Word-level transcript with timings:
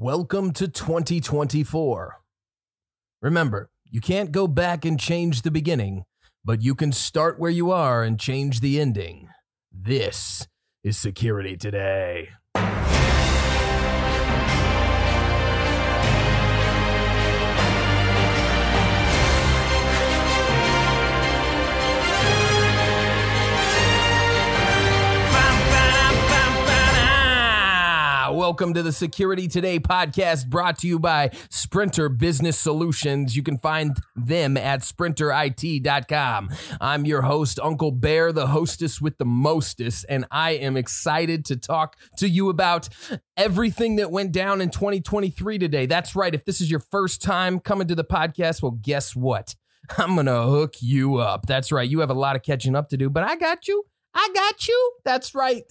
Welcome 0.00 0.52
to 0.52 0.68
2024. 0.68 2.20
Remember, 3.20 3.68
you 3.90 4.00
can't 4.00 4.30
go 4.30 4.46
back 4.46 4.84
and 4.84 4.96
change 4.96 5.42
the 5.42 5.50
beginning, 5.50 6.04
but 6.44 6.62
you 6.62 6.76
can 6.76 6.92
start 6.92 7.40
where 7.40 7.50
you 7.50 7.72
are 7.72 8.04
and 8.04 8.16
change 8.16 8.60
the 8.60 8.80
ending. 8.80 9.28
This 9.72 10.46
is 10.84 10.96
Security 10.96 11.56
Today. 11.56 12.28
Welcome 28.48 28.72
to 28.72 28.82
the 28.82 28.92
Security 28.92 29.46
Today 29.46 29.78
podcast 29.78 30.48
brought 30.48 30.78
to 30.78 30.88
you 30.88 30.98
by 30.98 31.32
Sprinter 31.50 32.08
Business 32.08 32.58
Solutions. 32.58 33.36
You 33.36 33.42
can 33.42 33.58
find 33.58 33.94
them 34.16 34.56
at 34.56 34.80
sprinterit.com. 34.80 36.48
I'm 36.80 37.04
your 37.04 37.20
host, 37.20 37.60
Uncle 37.62 37.90
Baer, 37.90 38.32
the 38.32 38.46
hostess 38.46 39.02
with 39.02 39.18
the 39.18 39.26
mostest, 39.26 40.06
and 40.08 40.24
I 40.30 40.52
am 40.52 40.78
excited 40.78 41.44
to 41.44 41.56
talk 41.58 41.98
to 42.16 42.26
you 42.26 42.48
about 42.48 42.88
everything 43.36 43.96
that 43.96 44.10
went 44.10 44.32
down 44.32 44.62
in 44.62 44.70
2023 44.70 45.58
today. 45.58 45.84
That's 45.84 46.16
right. 46.16 46.34
If 46.34 46.46
this 46.46 46.62
is 46.62 46.70
your 46.70 46.80
first 46.80 47.20
time 47.20 47.60
coming 47.60 47.86
to 47.88 47.94
the 47.94 48.02
podcast, 48.02 48.62
well, 48.62 48.78
guess 48.80 49.14
what? 49.14 49.56
I'm 49.98 50.14
going 50.14 50.24
to 50.24 50.44
hook 50.44 50.76
you 50.80 51.16
up. 51.16 51.44
That's 51.44 51.70
right. 51.70 51.88
You 51.88 52.00
have 52.00 52.08
a 52.08 52.14
lot 52.14 52.34
of 52.34 52.42
catching 52.42 52.74
up 52.74 52.88
to 52.88 52.96
do, 52.96 53.10
but 53.10 53.24
I 53.24 53.36
got 53.36 53.68
you. 53.68 53.84
I 54.14 54.30
got 54.34 54.66
you. 54.66 54.92
That's 55.04 55.34
right. 55.34 55.64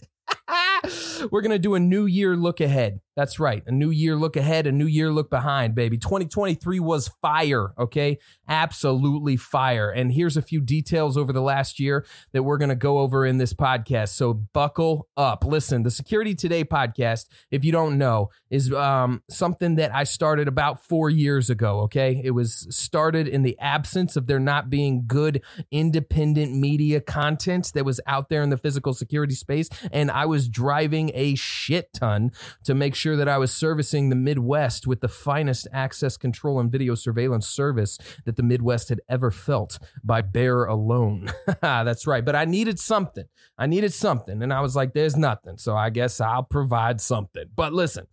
We're 1.32 1.42
going 1.42 1.52
to 1.52 1.60
do 1.60 1.76
a 1.76 1.80
new 1.80 2.06
year 2.06 2.36
look 2.36 2.60
ahead. 2.62 3.02
That's 3.18 3.40
right. 3.40 3.64
A 3.66 3.72
new 3.72 3.90
year 3.90 4.16
look 4.16 4.36
ahead, 4.36 4.68
a 4.68 4.72
new 4.72 4.86
year 4.86 5.12
look 5.12 5.32
behind, 5.32 5.74
baby. 5.74 5.98
2023 5.98 6.80
was 6.80 7.08
fire, 7.20 7.74
okay? 7.76 8.20
Absolutely 8.48 9.36
fire. 9.38 9.90
And 9.90 10.12
here's 10.12 10.38
a 10.38 10.42
few 10.44 10.62
details 10.62 11.18
over 11.18 11.34
the 11.34 11.42
last 11.42 11.80
year 11.80 12.06
that 12.34 12.44
we're 12.44 12.60
going 12.60 12.70
to 12.70 12.76
go 12.76 13.00
over 13.00 13.26
in 13.26 13.40
this 13.40 13.56
podcast. 13.56 14.10
So 14.10 14.36
buckle 14.36 15.08
up. 15.18 15.44
Listen, 15.44 15.82
the 15.82 15.90
Security 15.90 16.36
Today 16.36 16.64
podcast, 16.64 17.26
if 17.50 17.66
you 17.66 17.72
don't 17.72 17.98
know, 17.98 18.30
is 18.52 18.72
um, 18.72 19.24
something 19.32 19.78
that 19.78 19.92
I 19.96 20.04
started 20.04 20.48
about 20.48 20.86
four 20.86 21.10
years 21.10 21.50
ago, 21.50 21.80
okay? 21.86 22.22
It 22.24 22.32
was 22.32 22.68
started 22.70 23.28
in 23.28 23.42
the 23.42 23.58
absence 23.58 24.16
of 24.16 24.28
there 24.28 24.40
not 24.40 24.70
being 24.70 25.06
good 25.08 25.42
independent 25.72 26.54
media 26.54 27.02
content 27.02 27.72
that 27.74 27.84
was 27.84 28.00
out 28.06 28.30
there 28.30 28.44
in 28.44 28.52
the 28.52 28.58
physical 28.58 28.94
security 28.94 29.34
space. 29.34 29.70
And 29.92 30.12
I 30.12 30.28
was 30.28 30.48
driving 30.48 31.10
a 31.16 31.34
shit 31.34 31.92
ton 31.94 32.32
to 32.64 32.76
make 32.76 32.94
sure 32.94 33.07
sure 33.08 33.16
that 33.16 33.30
I 33.30 33.38
was 33.38 33.54
servicing 33.54 34.10
the 34.10 34.18
Midwest 34.18 34.86
with 34.86 35.00
the 35.00 35.08
finest 35.08 35.66
access 35.72 36.18
control 36.18 36.60
and 36.60 36.70
video 36.70 36.94
surveillance 36.94 37.48
service 37.48 37.98
that 38.26 38.36
the 38.36 38.44
Midwest 38.44 38.90
had 38.90 39.00
ever 39.08 39.32
felt 39.32 39.80
by 40.04 40.22
Baer 40.22 40.66
alone. 40.66 41.32
That's 41.62 42.06
right. 42.06 42.26
But 42.26 42.36
I 42.36 42.44
needed 42.44 42.80
something. 42.80 43.24
I 43.58 43.66
needed 43.66 43.94
something. 43.94 44.44
And 44.44 44.52
I 44.52 44.60
was 44.60 44.76
like, 44.76 44.94
there's 44.94 45.16
nothing. 45.16 45.58
So 45.58 45.74
I 45.74 45.90
guess 45.90 46.20
I'll 46.20 46.44
provide 46.44 47.00
something. 47.00 47.46
But 47.56 47.72
listen, 47.72 48.08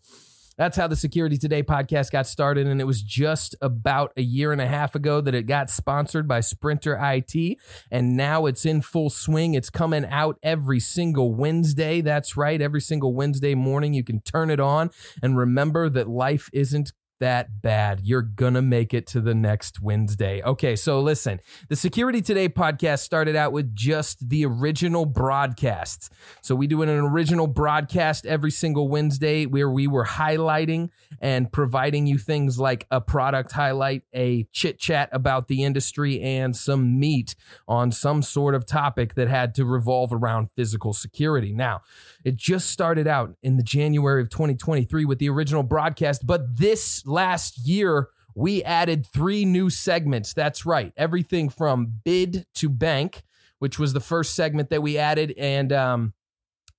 that's 0.56 0.76
how 0.76 0.86
the 0.86 0.96
Security 0.96 1.36
Today 1.36 1.62
podcast 1.62 2.10
got 2.10 2.26
started. 2.26 2.66
And 2.66 2.80
it 2.80 2.84
was 2.84 3.02
just 3.02 3.56
about 3.60 4.12
a 4.16 4.22
year 4.22 4.52
and 4.52 4.60
a 4.60 4.66
half 4.66 4.94
ago 4.94 5.20
that 5.20 5.34
it 5.34 5.44
got 5.44 5.70
sponsored 5.70 6.28
by 6.28 6.40
Sprinter 6.40 6.98
IT. 7.00 7.58
And 7.90 8.16
now 8.16 8.46
it's 8.46 8.64
in 8.64 8.80
full 8.80 9.10
swing. 9.10 9.54
It's 9.54 9.70
coming 9.70 10.04
out 10.06 10.38
every 10.42 10.80
single 10.80 11.34
Wednesday. 11.34 12.00
That's 12.00 12.36
right. 12.36 12.60
Every 12.60 12.80
single 12.80 13.14
Wednesday 13.14 13.54
morning, 13.54 13.94
you 13.94 14.04
can 14.04 14.20
turn 14.20 14.50
it 14.50 14.60
on. 14.60 14.90
And 15.22 15.36
remember 15.36 15.88
that 15.88 16.08
life 16.08 16.48
isn't 16.52 16.92
that 17.20 17.62
bad. 17.62 18.00
You're 18.02 18.22
going 18.22 18.54
to 18.54 18.62
make 18.62 18.92
it 18.92 19.06
to 19.08 19.20
the 19.20 19.34
next 19.34 19.80
Wednesday. 19.80 20.42
Okay, 20.42 20.76
so 20.76 21.00
listen, 21.00 21.40
the 21.68 21.76
Security 21.76 22.20
Today 22.20 22.48
podcast 22.48 23.00
started 23.00 23.36
out 23.36 23.52
with 23.52 23.74
just 23.74 24.28
the 24.28 24.44
original 24.44 25.06
broadcasts. 25.06 26.10
So 26.42 26.54
we 26.54 26.66
do 26.66 26.82
an 26.82 26.88
original 26.88 27.46
broadcast 27.46 28.26
every 28.26 28.50
single 28.50 28.88
Wednesday 28.88 29.46
where 29.46 29.70
we 29.70 29.86
were 29.86 30.06
highlighting 30.06 30.90
and 31.20 31.50
providing 31.52 32.06
you 32.06 32.18
things 32.18 32.58
like 32.58 32.86
a 32.90 33.00
product 33.00 33.52
highlight, 33.52 34.02
a 34.12 34.44
chit 34.52 34.78
chat 34.78 35.08
about 35.12 35.48
the 35.48 35.62
industry, 35.62 36.20
and 36.20 36.56
some 36.56 36.98
meat 36.98 37.34
on 37.68 37.92
some 37.92 38.22
sort 38.22 38.54
of 38.54 38.66
topic 38.66 39.14
that 39.14 39.28
had 39.28 39.54
to 39.54 39.64
revolve 39.64 40.12
around 40.12 40.50
physical 40.50 40.92
security. 40.92 41.52
Now, 41.52 41.82
it 42.24 42.36
just 42.36 42.70
started 42.70 43.06
out 43.06 43.34
in 43.42 43.56
the 43.56 43.62
January 43.62 44.20
of 44.20 44.30
2023 44.30 45.04
with 45.04 45.18
the 45.18 45.28
original 45.28 45.62
broadcast, 45.62 46.26
but 46.26 46.58
this 46.58 47.06
last 47.14 47.66
year, 47.66 48.08
we 48.34 48.62
added 48.64 49.06
three 49.06 49.44
new 49.44 49.70
segments. 49.70 50.34
That's 50.34 50.66
right. 50.66 50.92
Everything 50.96 51.48
from 51.48 52.00
bid 52.04 52.46
to 52.56 52.68
bank, 52.68 53.22
which 53.60 53.78
was 53.78 53.92
the 53.92 54.00
first 54.00 54.34
segment 54.34 54.70
that 54.70 54.82
we 54.82 54.98
added. 54.98 55.32
And 55.38 55.72
um, 55.72 56.12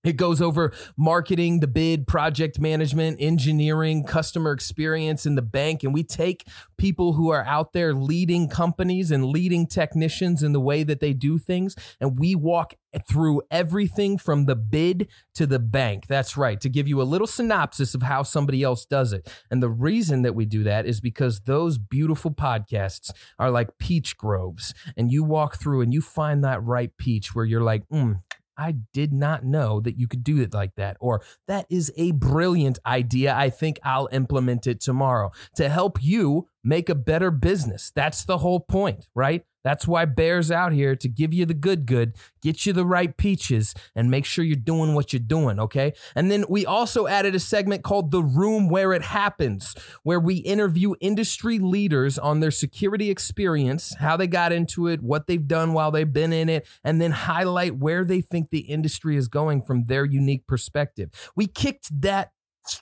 it 0.06 0.14
goes 0.14 0.42
over 0.42 0.72
marketing, 0.96 1.60
the 1.60 1.68
bid, 1.68 2.08
project 2.08 2.60
management, 2.60 3.18
engineering, 3.20 4.04
customer 4.04 4.52
experience 4.52 5.26
in 5.26 5.36
the 5.36 5.42
bank. 5.42 5.84
And 5.84 5.94
we 5.94 6.04
take 6.04 6.48
people 6.78 7.14
who 7.14 7.30
are 7.32 7.44
out 7.44 7.74
there 7.74 7.94
leading 7.94 8.48
companies 8.48 9.12
and 9.12 9.26
leading 9.26 9.68
technicians 9.68 10.44
in 10.44 10.54
the 10.54 10.60
way 10.60 10.84
that 10.84 11.00
they 11.00 11.14
do 11.14 11.38
things. 11.38 11.76
And 12.00 12.20
we 12.20 12.36
walk 12.36 12.76
through 13.10 13.42
everything 13.52 14.18
from 14.18 14.46
the 14.46 14.56
bid 14.56 15.08
to 15.34 15.46
the 15.46 15.60
bank. 15.60 16.08
That's 16.08 16.38
right, 16.38 16.60
to 16.62 16.70
give 16.70 16.88
you 16.88 17.02
a 17.02 17.04
little 17.04 17.28
synopsis 17.28 17.94
of 17.94 18.04
how 18.04 18.24
somebody 18.24 18.64
else 18.64 18.86
does 18.86 19.12
it. 19.12 19.28
And 19.52 19.62
the 19.62 19.70
reason 19.70 20.22
that 20.22 20.36
we 20.36 20.46
do 20.46 20.64
that 20.64 20.86
is 20.86 21.02
because 21.02 21.42
those 21.42 21.78
beautiful 21.78 22.32
podcasts 22.32 23.12
are 23.38 23.52
like 23.52 23.78
peach 23.78 24.18
groves. 24.18 24.74
And 24.96 25.12
you 25.12 25.24
walk 25.24 25.60
through 25.60 25.82
and 25.82 25.94
you 25.94 26.02
find 26.02 26.44
that 26.44 26.64
right 26.64 26.96
peach 26.98 27.36
where 27.36 27.46
you're 27.46 27.62
like, 27.62 27.88
mm, 27.90 28.22
I 28.58 28.78
did 28.94 29.14
not 29.14 29.44
know 29.44 29.80
that 29.82 29.98
you 29.98 30.08
could 30.08 30.24
do 30.24 30.42
it 30.42 30.54
like 30.54 30.76
that. 30.76 30.98
Or 31.00 31.22
that 31.48 31.66
is 31.70 31.92
a 31.98 32.12
brilliant 32.12 32.80
idea. 32.86 33.36
I 33.36 33.50
think 33.50 33.80
I'll 33.84 34.10
implement 34.12 34.68
it 34.68 34.82
tomorrow 34.82 35.32
to 35.56 35.70
help 35.70 36.02
you 36.02 36.48
make 36.64 36.90
a 36.90 36.96
better 36.96 37.32
business. 37.32 37.92
That's 37.94 38.26
the 38.26 38.40
whole 38.40 38.60
point, 38.60 39.08
right? 39.14 39.46
That's 39.66 39.88
why 39.88 40.06
Baer's 40.06 40.52
out 40.52 40.74
here 40.74 40.96
to 40.96 41.09
give 41.09 41.34
you 41.34 41.48
the 41.48 41.56
good, 41.56 41.88
good, 41.88 42.16
get 42.44 42.68
you 42.68 42.72
the 42.72 42.86
right 42.86 43.18
peaches, 43.18 43.74
and 43.96 44.12
make 44.12 44.24
sure 44.24 44.46
you're 44.46 44.56
doing 44.56 44.94
what 44.94 45.12
you're 45.12 45.20
doing, 45.20 45.59
okay? 45.59 45.94
And 46.14 46.30
then 46.30 46.46
we 46.48 46.68
also 46.68 47.08
added 47.08 47.34
a 47.34 47.40
segment 47.40 47.84
called 47.84 48.12
The 48.12 48.22
Room 48.22 48.70
Where 48.70 48.94
It 48.94 49.02
Happens, 49.02 49.74
where 50.03 50.20
we 50.20 50.36
interview 50.36 50.94
industry 51.02 51.58
leaders 51.58 52.20
on 52.20 52.42
their 52.42 52.52
security 52.52 53.09
experience, 53.09 53.96
how 54.00 54.16
they 54.16 54.28
got 54.28 54.52
into 54.52 54.88
it, 54.88 55.02
what 55.02 55.26
they've 55.26 55.48
done 55.48 55.74
while 55.74 55.90
they've 55.90 56.14
been 56.14 56.32
in 56.32 56.47
it, 56.47 56.68
and 56.84 57.02
then 57.02 57.09
highlight 57.09 57.76
where 57.76 58.06
they 58.06 58.22
think 58.22 58.52
the 58.52 58.59
industry 58.59 59.18
is 59.18 59.28
going 59.28 59.64
from 59.64 59.86
their 59.86 60.06
unique 60.06 60.46
perspective. 60.46 61.09
We 61.36 61.47
kicked 61.47 61.90
that 62.02 62.30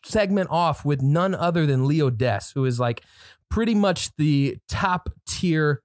segment 0.03 0.49
off 0.51 0.83
with 0.83 1.01
none 1.01 1.33
other 1.33 1.65
than 1.65 1.87
Lee 1.87 2.01
Odess, 2.01 2.51
who 2.51 2.65
is 2.65 2.77
like 2.77 3.03
pretty 3.49 3.73
much 3.73 4.13
the 4.17 4.57
top 4.67 5.07
tier 5.25 5.81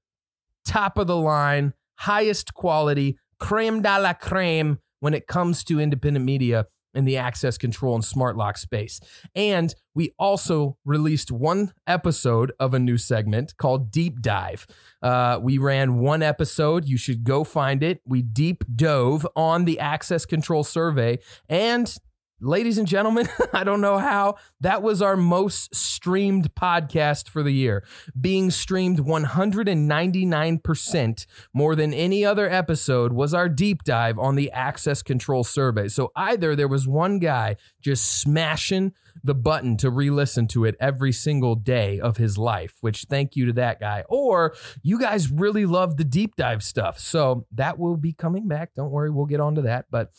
top 0.69 0.99
of 0.99 1.07
the 1.07 1.17
line, 1.17 1.73
highest 1.97 2.55
quality, 2.55 3.19
creme 3.41 3.83
de 3.83 4.01
la 4.01 4.13
creme 4.13 4.79
when 5.01 5.15
it 5.15 5.27
comes 5.27 5.65
to 5.65 5.81
independent 5.81 6.25
media 6.25 6.67
in 6.95 7.05
the 7.05 7.17
access 7.17 7.59
control 7.59 7.95
and 7.95 8.05
smart 8.05 8.37
lock 8.37 8.57
space. 8.59 8.99
And 9.35 9.75
we 9.95 10.11
also 10.19 10.79
released 10.85 11.31
one 11.31 11.73
episode 11.87 12.53
of 12.59 12.75
a 12.75 12.79
new 12.79 12.97
segment 12.97 13.57
called 13.57 13.91
Deep 13.91 14.21
Dive. 14.21 14.67
Uh, 15.03 15.39
we 15.41 15.59
ran 15.59 15.99
one 15.99 16.23
episode. 16.23 16.87
You 16.87 16.97
should 16.97 17.25
go 17.25 17.45
find 17.45 17.83
it. 17.83 18.01
We 18.05 18.23
deep 18.23 18.65
dove 18.75 19.27
on 19.37 19.65
the 19.65 19.79
access 19.79 20.27
control 20.27 20.65
survey 20.65 21.19
and 21.49 21.95
Ladies 22.41 22.79
and 22.79 22.87
gentlemen, 22.87 23.29
I 23.53 23.65
don't 23.65 23.81
know 23.81 23.99
how. 23.99 24.37
That 24.61 24.81
was 24.81 25.03
our 25.03 25.17
most 25.17 25.75
streamed 25.75 26.55
podcast 26.55 27.29
for 27.29 27.43
the 27.43 27.51
year, 27.51 27.83
being 28.19 28.53
streamed 28.53 29.01
199% 29.01 31.27
more 31.53 31.75
than 31.75 31.93
any 31.93 32.25
other 32.25 32.49
episode 32.49 33.13
was 33.13 33.35
our 33.35 33.49
deep 33.49 33.83
dive 33.83 34.21
on 34.21 34.37
the 34.37 34.53
access 34.53 35.03
control 35.03 35.43
survey. 35.43 35.89
So 35.89 36.13
either 36.15 36.55
there 36.55 36.69
was 36.69 36.87
one 36.87 37.19
guy 37.19 37.57
just 37.81 38.21
smashing 38.21 38.93
the 39.25 39.35
button 39.35 39.77
to 39.79 39.91
re 39.91 40.09
listen 40.09 40.47
to 40.47 40.65
it 40.65 40.77
every 40.79 41.11
single 41.11 41.57
day 41.57 41.99
of 41.99 42.19
his 42.19 42.39
life, 42.39 42.77
which 42.81 43.07
thank 43.11 43.35
you 43.35 43.47
to 43.47 43.53
that 43.55 43.81
guy, 43.81 44.05
or 44.09 44.55
you 44.83 45.01
guys 45.01 45.29
really 45.29 45.67
love 45.67 45.97
the 45.97 46.05
deep 46.05 46.37
dive 46.37 46.63
stuff. 46.63 47.01
So 47.01 47.49
that 47.51 47.81
will 47.81 47.97
be 47.97 48.13
coming 48.13 48.47
back. 48.47 48.75
Don't 48.77 48.93
worry, 48.93 49.11
we'll 49.11 49.27
get 49.27 49.41
onto 49.41 49.63
that. 49.63 49.87
But 49.91 50.13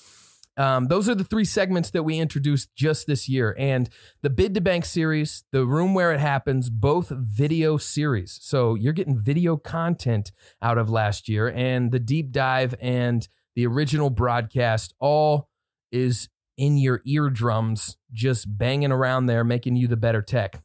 um, 0.60 0.88
those 0.90 1.08
are 1.08 1.16
the 1.16 1.24
three 1.24 1.46
segments 1.46 1.90
that 1.92 2.04
we 2.04 2.20
introduced 2.20 2.76
just 2.76 3.08
this 3.08 3.30
year. 3.30 3.56
And 3.58 3.90
the 4.22 4.30
Bid 4.30 4.54
to 4.56 4.62
Bank 4.62 4.84
series, 4.84 5.46
The 5.54 5.66
Room 5.66 5.94
Where 5.94 6.12
It 6.12 6.20
Happens, 6.20 6.70
both 6.70 7.08
video 7.10 7.78
series. 7.78 8.38
So 8.42 8.76
you're 8.76 8.92
getting 8.92 9.18
video 9.18 9.56
content 9.56 10.34
out 10.62 10.78
of 10.78 10.90
last 10.90 11.30
year. 11.30 11.50
And 11.50 11.94
the 11.94 12.00
deep 12.00 12.34
dive 12.34 12.76
and 12.82 13.26
the 13.56 13.66
original 13.66 14.10
broadcast 14.10 14.94
all 15.00 15.48
is 15.94 16.28
in 16.58 16.78
your 16.78 17.02
eardrums, 17.06 17.96
just 18.12 18.58
banging 18.58 18.92
around 18.92 19.28
there, 19.28 19.46
making 19.46 19.78
you 19.78 19.88
the 19.88 19.96
better 19.96 20.22
tech. 20.22 20.62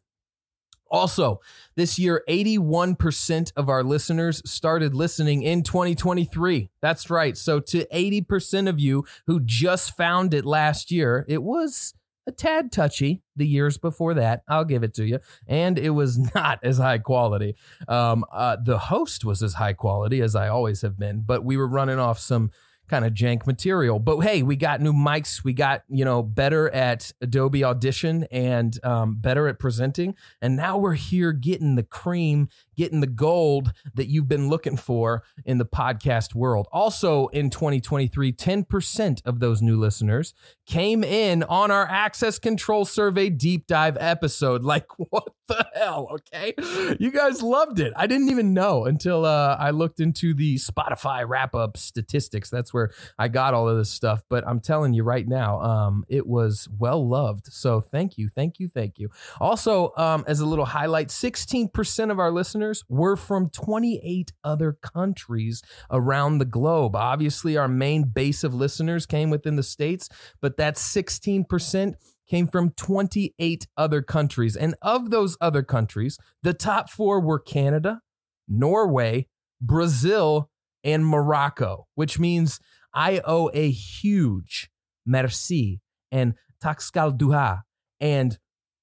Also, 0.90 1.40
this 1.76 1.98
year, 1.98 2.22
81% 2.28 3.52
of 3.56 3.68
our 3.68 3.82
listeners 3.82 4.42
started 4.44 4.94
listening 4.94 5.42
in 5.42 5.62
2023. 5.62 6.70
That's 6.80 7.10
right. 7.10 7.36
So, 7.36 7.58
to 7.60 7.86
80% 7.86 8.68
of 8.68 8.78
you 8.78 9.04
who 9.26 9.40
just 9.40 9.96
found 9.96 10.34
it 10.34 10.44
last 10.44 10.90
year, 10.90 11.24
it 11.28 11.42
was 11.42 11.94
a 12.26 12.32
tad 12.32 12.72
touchy 12.72 13.22
the 13.36 13.46
years 13.46 13.78
before 13.78 14.14
that. 14.14 14.42
I'll 14.48 14.64
give 14.64 14.82
it 14.82 14.94
to 14.94 15.04
you. 15.04 15.18
And 15.46 15.78
it 15.78 15.90
was 15.90 16.18
not 16.34 16.60
as 16.62 16.78
high 16.78 16.98
quality. 16.98 17.56
Um, 17.88 18.24
uh, 18.32 18.56
the 18.62 18.78
host 18.78 19.24
was 19.24 19.42
as 19.42 19.54
high 19.54 19.74
quality 19.74 20.20
as 20.20 20.34
I 20.34 20.48
always 20.48 20.82
have 20.82 20.98
been, 20.98 21.22
but 21.26 21.44
we 21.44 21.56
were 21.56 21.68
running 21.68 21.98
off 21.98 22.18
some 22.18 22.50
kind 22.88 23.04
of 23.04 23.12
jank 23.12 23.46
material. 23.46 23.98
But 23.98 24.20
hey, 24.20 24.42
we 24.42 24.56
got 24.56 24.80
new 24.80 24.92
mics. 24.92 25.42
We 25.42 25.52
got, 25.52 25.82
you 25.88 26.04
know, 26.04 26.22
better 26.22 26.70
at 26.70 27.12
Adobe 27.20 27.64
Audition 27.64 28.24
and 28.30 28.78
um, 28.84 29.16
better 29.18 29.48
at 29.48 29.58
presenting. 29.58 30.14
And 30.40 30.56
now 30.56 30.78
we're 30.78 30.94
here 30.94 31.32
getting 31.32 31.76
the 31.76 31.82
cream, 31.82 32.48
getting 32.76 33.00
the 33.00 33.06
gold 33.06 33.72
that 33.94 34.08
you've 34.08 34.28
been 34.28 34.48
looking 34.48 34.76
for 34.76 35.22
in 35.44 35.58
the 35.58 35.64
podcast 35.64 36.34
world. 36.34 36.66
Also 36.72 37.28
in 37.28 37.50
2023, 37.50 38.32
10% 38.32 39.22
of 39.24 39.40
those 39.40 39.62
new 39.62 39.78
listeners 39.78 40.34
came 40.66 41.04
in 41.04 41.42
on 41.44 41.70
our 41.70 41.86
access 41.86 42.38
control 42.38 42.84
survey 42.84 43.28
deep 43.30 43.66
dive 43.66 43.96
episode. 44.00 44.62
Like, 44.74 44.86
what 44.98 45.28
the 45.46 45.66
hell? 45.74 46.08
Okay. 46.10 46.54
You 46.98 47.12
guys 47.12 47.42
loved 47.42 47.78
it. 47.78 47.92
I 47.94 48.06
didn't 48.08 48.30
even 48.30 48.54
know 48.54 48.86
until 48.86 49.24
uh, 49.24 49.56
I 49.58 49.70
looked 49.70 50.00
into 50.00 50.34
the 50.34 50.56
Spotify 50.56 51.24
wrap 51.28 51.54
up 51.54 51.76
statistics. 51.76 52.50
That's 52.50 52.74
where 52.74 52.90
I 53.18 53.28
got 53.28 53.54
all 53.54 53.68
of 53.68 53.76
this 53.76 53.90
stuff. 53.90 54.22
But 54.28 54.42
I'm 54.48 54.58
telling 54.58 54.94
you 54.94 55.04
right 55.04 55.28
now, 55.28 55.60
um, 55.60 56.04
it 56.08 56.26
was 56.26 56.68
well 56.76 57.06
loved. 57.08 57.52
So 57.52 57.80
thank 57.80 58.18
you. 58.18 58.28
Thank 58.28 58.58
you. 58.58 58.68
Thank 58.68 58.98
you. 58.98 59.10
Also, 59.40 59.92
um, 59.96 60.24
as 60.26 60.40
a 60.40 60.46
little 60.46 60.64
highlight, 60.64 61.08
16% 61.08 62.10
of 62.10 62.18
our 62.18 62.32
listeners 62.32 62.63
were 62.88 63.16
from 63.16 63.50
28 63.50 64.32
other 64.42 64.72
countries 64.72 65.62
around 65.90 66.38
the 66.38 66.44
globe. 66.44 66.96
Obviously, 66.96 67.56
our 67.56 67.68
main 67.68 68.04
base 68.04 68.44
of 68.44 68.54
listeners 68.54 69.06
came 69.06 69.30
within 69.30 69.56
the 69.56 69.62
States, 69.62 70.08
but 70.40 70.56
that 70.56 70.76
16% 70.76 71.94
came 72.28 72.46
from 72.46 72.70
28 72.70 73.66
other 73.76 74.02
countries. 74.02 74.56
And 74.56 74.74
of 74.80 75.10
those 75.10 75.36
other 75.40 75.62
countries, 75.62 76.18
the 76.42 76.54
top 76.54 76.88
four 76.88 77.20
were 77.20 77.38
Canada, 77.38 78.00
Norway, 78.48 79.26
Brazil, 79.60 80.50
and 80.82 81.06
Morocco, 81.06 81.86
which 81.94 82.18
means 82.18 82.60
I 82.92 83.20
owe 83.24 83.50
a 83.52 83.70
huge 83.70 84.70
merci 85.06 85.80
and 86.12 86.34
taxkal 86.62 87.16
duha 87.16 87.62
and 88.00 88.38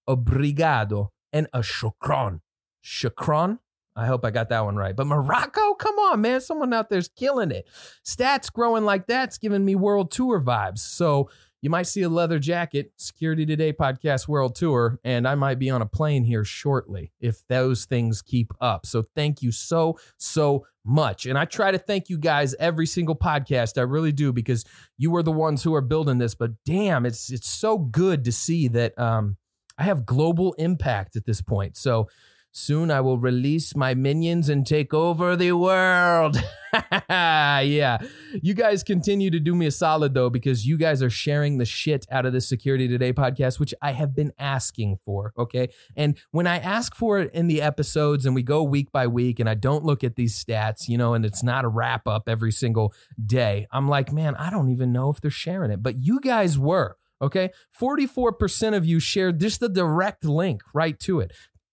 obrigado 0.07 1.07
and 1.31 1.47
a 1.53 1.59
shukran. 1.59 2.39
Shukran? 2.83 3.59
I 4.01 4.07
hope 4.07 4.25
I 4.25 4.31
got 4.31 4.49
that 4.49 4.65
one 4.65 4.75
right. 4.75 4.95
But 4.95 5.05
Morocco, 5.07 5.75
come 5.75 5.95
on, 5.99 6.21
man. 6.21 6.41
Someone 6.41 6.73
out 6.73 6.89
there's 6.89 7.07
killing 7.07 7.51
it. 7.51 7.67
Stats 8.03 8.51
growing 8.51 8.83
like 8.83 9.05
that's 9.05 9.37
giving 9.37 9.63
me 9.63 9.75
world 9.75 10.09
tour 10.09 10.41
vibes. 10.41 10.79
So 10.79 11.29
you 11.61 11.69
might 11.69 11.85
see 11.85 12.01
a 12.01 12.09
leather 12.09 12.39
jacket, 12.39 12.91
Security 12.97 13.45
Today 13.45 13.71
podcast 13.71 14.27
world 14.27 14.55
tour, 14.55 14.99
and 15.03 15.27
I 15.27 15.35
might 15.35 15.59
be 15.59 15.69
on 15.69 15.83
a 15.83 15.85
plane 15.85 16.23
here 16.23 16.43
shortly 16.43 17.11
if 17.19 17.45
those 17.47 17.85
things 17.85 18.23
keep 18.23 18.51
up. 18.59 18.87
So 18.87 19.03
thank 19.03 19.43
you 19.43 19.51
so, 19.51 19.99
so 20.17 20.65
much. 20.83 21.27
And 21.27 21.37
I 21.37 21.45
try 21.45 21.69
to 21.69 21.77
thank 21.77 22.09
you 22.09 22.17
guys 22.17 22.55
every 22.55 22.87
single 22.87 23.15
podcast. 23.15 23.77
I 23.77 23.83
really 23.83 24.11
do 24.11 24.33
because 24.33 24.65
you 24.97 25.15
are 25.15 25.21
the 25.21 25.31
ones 25.31 25.61
who 25.61 25.75
are 25.75 25.81
building 25.81 26.17
this. 26.17 26.33
But 26.33 26.51
damn, 26.65 27.05
it's 27.05 27.31
it's 27.31 27.47
so 27.47 27.77
good 27.77 28.25
to 28.25 28.31
see 28.31 28.67
that 28.69 28.97
um, 28.97 29.37
I 29.77 29.83
have 29.83 30.05
global 30.05 30.53
impact 30.53 31.15
at 31.15 31.25
this 31.25 31.41
point. 31.41 31.77
So 31.77 32.07
Soon 32.53 32.91
I 32.91 32.99
will 32.99 33.17
release 33.17 33.75
my 33.77 33.93
minions 33.93 34.49
and 34.49 34.67
take 34.67 34.93
over 34.93 35.37
the 35.37 35.53
world. 35.53 36.35
yeah. 37.09 37.97
You 38.41 38.53
guys 38.53 38.83
continue 38.83 39.29
to 39.31 39.39
do 39.39 39.55
me 39.55 39.67
a 39.67 39.71
solid 39.71 40.13
though, 40.13 40.29
because 40.29 40.67
you 40.67 40.77
guys 40.77 41.01
are 41.01 41.09
sharing 41.09 41.59
the 41.59 41.65
shit 41.65 42.05
out 42.11 42.25
of 42.25 42.33
this 42.33 42.49
Security 42.49 42.89
Today 42.89 43.13
podcast, 43.13 43.57
which 43.57 43.73
I 43.81 43.93
have 43.93 44.13
been 44.13 44.33
asking 44.37 44.97
for. 44.97 45.31
Okay. 45.37 45.69
And 45.95 46.17
when 46.31 46.45
I 46.45 46.57
ask 46.57 46.93
for 46.93 47.19
it 47.19 47.33
in 47.33 47.47
the 47.47 47.61
episodes 47.61 48.25
and 48.25 48.35
we 48.35 48.43
go 48.43 48.63
week 48.63 48.91
by 48.91 49.07
week 49.07 49.39
and 49.39 49.49
I 49.49 49.53
don't 49.53 49.85
look 49.85 50.03
at 50.03 50.17
these 50.17 50.41
stats, 50.43 50.89
you 50.89 50.97
know, 50.97 51.13
and 51.13 51.25
it's 51.25 51.43
not 51.43 51.63
a 51.63 51.69
wrap 51.69 52.05
up 52.05 52.27
every 52.27 52.51
single 52.51 52.93
day, 53.25 53.65
I'm 53.71 53.87
like, 53.87 54.11
man, 54.11 54.35
I 54.35 54.49
don't 54.49 54.69
even 54.71 54.91
know 54.91 55.09
if 55.09 55.21
they're 55.21 55.31
sharing 55.31 55.71
it. 55.71 55.81
But 55.81 56.03
you 56.03 56.19
guys 56.19 56.59
were. 56.59 56.97
Okay. 57.21 57.51
44% 57.79 58.75
of 58.75 58.85
you 58.85 58.99
shared 58.99 59.39
just 59.39 59.59
the 59.61 59.69
direct 59.69 60.25
link 60.25 60.61
right 60.73 60.99
to 61.01 61.21
it. 61.21 61.31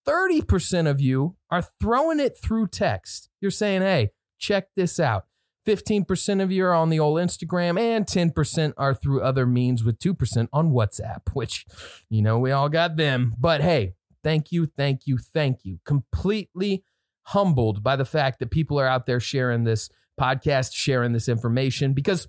30% 0.08 0.88
of 0.88 1.00
you 1.00 1.36
are 1.50 1.62
throwing 1.62 2.18
it 2.18 2.36
through 2.40 2.68
text. 2.68 3.28
You're 3.40 3.50
saying, 3.50 3.82
hey, 3.82 4.12
check 4.38 4.68
this 4.74 4.98
out. 4.98 5.26
15% 5.66 6.42
of 6.42 6.50
you 6.50 6.64
are 6.64 6.72
on 6.72 6.88
the 6.88 6.98
old 6.98 7.18
Instagram, 7.18 7.78
and 7.78 8.06
10% 8.06 8.72
are 8.78 8.94
through 8.94 9.20
other 9.20 9.44
means 9.44 9.84
with 9.84 9.98
2% 9.98 10.48
on 10.50 10.70
WhatsApp, 10.70 11.20
which, 11.34 11.66
you 12.08 12.22
know, 12.22 12.38
we 12.38 12.50
all 12.52 12.70
got 12.70 12.96
them. 12.96 13.34
But 13.38 13.60
hey, 13.60 13.94
thank 14.24 14.50
you, 14.50 14.66
thank 14.66 15.06
you, 15.06 15.18
thank 15.18 15.64
you. 15.64 15.78
Completely 15.84 16.84
humbled 17.24 17.82
by 17.82 17.96
the 17.96 18.06
fact 18.06 18.38
that 18.38 18.50
people 18.50 18.80
are 18.80 18.86
out 18.86 19.04
there 19.04 19.20
sharing 19.20 19.64
this 19.64 19.90
podcast, 20.18 20.74
sharing 20.74 21.12
this 21.12 21.28
information 21.28 21.92
because 21.92 22.26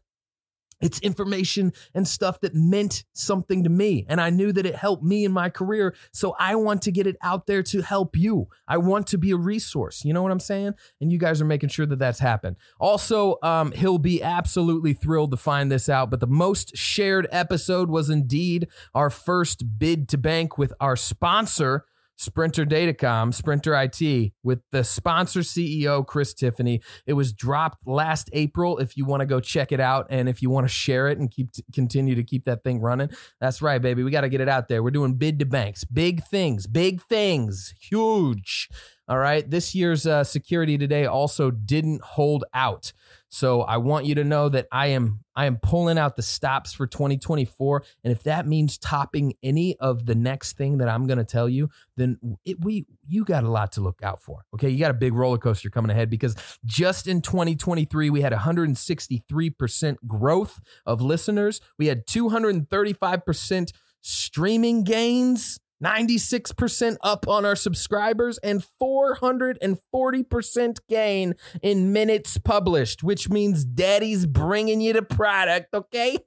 it's 0.82 1.00
information 1.00 1.74
and 1.94 2.08
stuff 2.08 2.40
that 2.42 2.56
meant 2.56 3.04
something 3.14 3.64
to 3.64 3.70
me. 3.70 4.06
And 4.08 4.22
I 4.22 4.30
knew 4.30 4.52
that 4.54 4.66
it 4.66 4.76
helped 4.76 5.04
me 5.04 5.26
in 5.26 5.32
my 5.32 5.50
career. 5.50 5.96
So 6.12 6.36
I 6.40 6.56
want 6.56 6.82
to 6.84 6.92
get 6.92 7.08
it 7.08 7.18
out 7.22 7.48
there 7.48 7.64
to 7.64 7.82
help 7.82 8.16
you. 8.16 8.48
I 8.68 8.78
want 8.78 9.08
to 9.08 9.18
be 9.18 9.32
a 9.32 9.38
resource. 9.38 10.06
You 10.06 10.14
know 10.14 10.24
what 10.24 10.32
I'm 10.32 10.40
saying? 10.40 10.74
And 11.02 11.12
you 11.12 11.18
guys 11.18 11.42
are 11.42 11.46
making 11.46 11.70
sure 11.70 11.86
that 11.86 12.00
that's 12.00 12.20
happened. 12.20 12.56
Also, 12.80 13.38
um, 13.44 13.72
he'll 13.74 13.98
be 13.98 14.24
absolutely 14.24 14.94
thrilled 14.94 15.32
to 15.32 15.38
find 15.38 15.72
this 15.72 15.90
out. 15.90 16.10
But 16.10 16.20
the 16.20 16.28
most 16.28 16.76
shared 16.78 17.28
episode 17.32 17.90
was 17.90 18.10
indeed 18.10 18.68
our 18.94 19.10
first 19.10 19.80
bid 19.80 20.08
to 20.10 20.18
bank 20.18 20.58
with 20.58 20.74
our 20.80 20.96
sponsor, 20.96 21.86
Sprinter 22.20 22.66
Datacom, 22.66 23.34
Sprinter 23.34 23.74
IT, 23.82 24.34
with 24.44 24.60
the 24.72 24.84
sponsor 24.84 25.40
CEO, 25.40 26.06
Chris 26.06 26.34
Tiffany. 26.34 26.82
It 27.08 27.14
was 27.14 27.32
dropped 27.32 27.88
last 27.88 28.30
April. 28.34 28.78
If 28.78 28.98
you 28.98 29.06
want 29.06 29.22
to 29.22 29.26
go 29.26 29.40
check 29.40 29.72
it 29.72 29.80
out 29.80 30.08
and 30.10 30.28
if 30.28 30.42
you 30.42 30.50
want 30.50 30.66
to 30.66 30.74
share 30.74 31.08
it 31.08 31.18
and 31.18 31.32
keep 31.32 31.52
continue 31.74 32.16
to 32.16 32.24
keep 32.24 32.44
that 32.44 32.62
thing 32.62 32.82
running, 32.82 33.10
that's 33.40 33.62
right, 33.62 33.82
baby. 33.82 34.04
We 34.04 34.12
got 34.12 34.22
to 34.22 34.30
get 34.30 34.42
it 34.42 34.50
out 34.50 34.68
there. 34.68 34.84
We're 34.84 34.92
doing 34.92 35.14
bid 35.14 35.40
to 35.40 35.46
banks, 35.46 35.86
big 35.86 36.22
things, 36.26 36.68
big 36.68 37.02
things, 37.02 37.74
huge. 37.80 38.68
All 39.08 39.18
right. 39.18 39.50
This 39.50 39.74
year's 39.74 40.06
uh, 40.06 40.26
security 40.26 40.78
today 40.78 41.06
also 41.06 41.50
didn't 41.50 42.02
hold 42.02 42.44
out. 42.54 42.92
So 43.30 43.62
I 43.62 43.78
want 43.78 44.06
you 44.06 44.16
to 44.16 44.24
know 44.24 44.50
that 44.50 44.68
I 44.72 44.88
am 44.88 45.20
I 45.36 45.46
am 45.46 45.58
pulling 45.58 45.98
out 45.98 46.16
the 46.16 46.22
stops 46.22 46.74
for 46.74 46.88
2024 46.88 47.84
and 48.04 48.12
if 48.12 48.24
that 48.24 48.48
means 48.48 48.78
topping 48.78 49.36
any 49.42 49.78
of 49.78 50.06
the 50.06 50.16
next 50.16 50.58
thing 50.58 50.80
that 50.80 50.90
I'm 50.90 51.06
going 51.06 51.20
to 51.20 51.24
tell 51.24 51.48
you 51.48 51.70
then 51.96 52.18
it, 52.44 52.60
we 52.60 52.88
you 53.08 53.24
got 53.24 53.44
a 53.44 53.50
lot 53.50 53.72
to 53.74 53.82
look 53.82 54.02
out 54.04 54.22
for. 54.22 54.46
Okay? 54.56 54.70
You 54.70 54.80
got 54.80 54.92
a 54.92 54.96
big 54.96 55.14
roller 55.14 55.38
coaster 55.38 55.70
coming 55.70 55.92
ahead 55.92 56.10
because 56.10 56.36
just 56.66 57.08
in 57.08 57.22
2023 57.22 58.10
we 58.10 58.22
had 58.22 58.34
163% 58.34 59.98
growth 60.08 60.60
of 60.86 61.02
listeners. 61.02 61.62
We 61.78 61.88
had 61.88 62.06
235% 62.08 63.72
streaming 64.02 64.84
gains 64.84 65.60
96% 65.84 66.98
up 67.02 67.28
on 67.28 67.46
our 67.46 67.56
subscribers 67.56 68.38
and 68.40 68.66
440% 68.82 70.78
gain 70.90 71.36
in 71.62 71.94
minutes 71.94 72.38
published, 72.38 73.04
which 73.04 73.30
means 73.30 73.64
daddy's 73.64 74.26
bringing 74.26 74.82
you 74.82 74.94
the 74.94 75.02
product, 75.02 75.74
okay? 75.74 76.18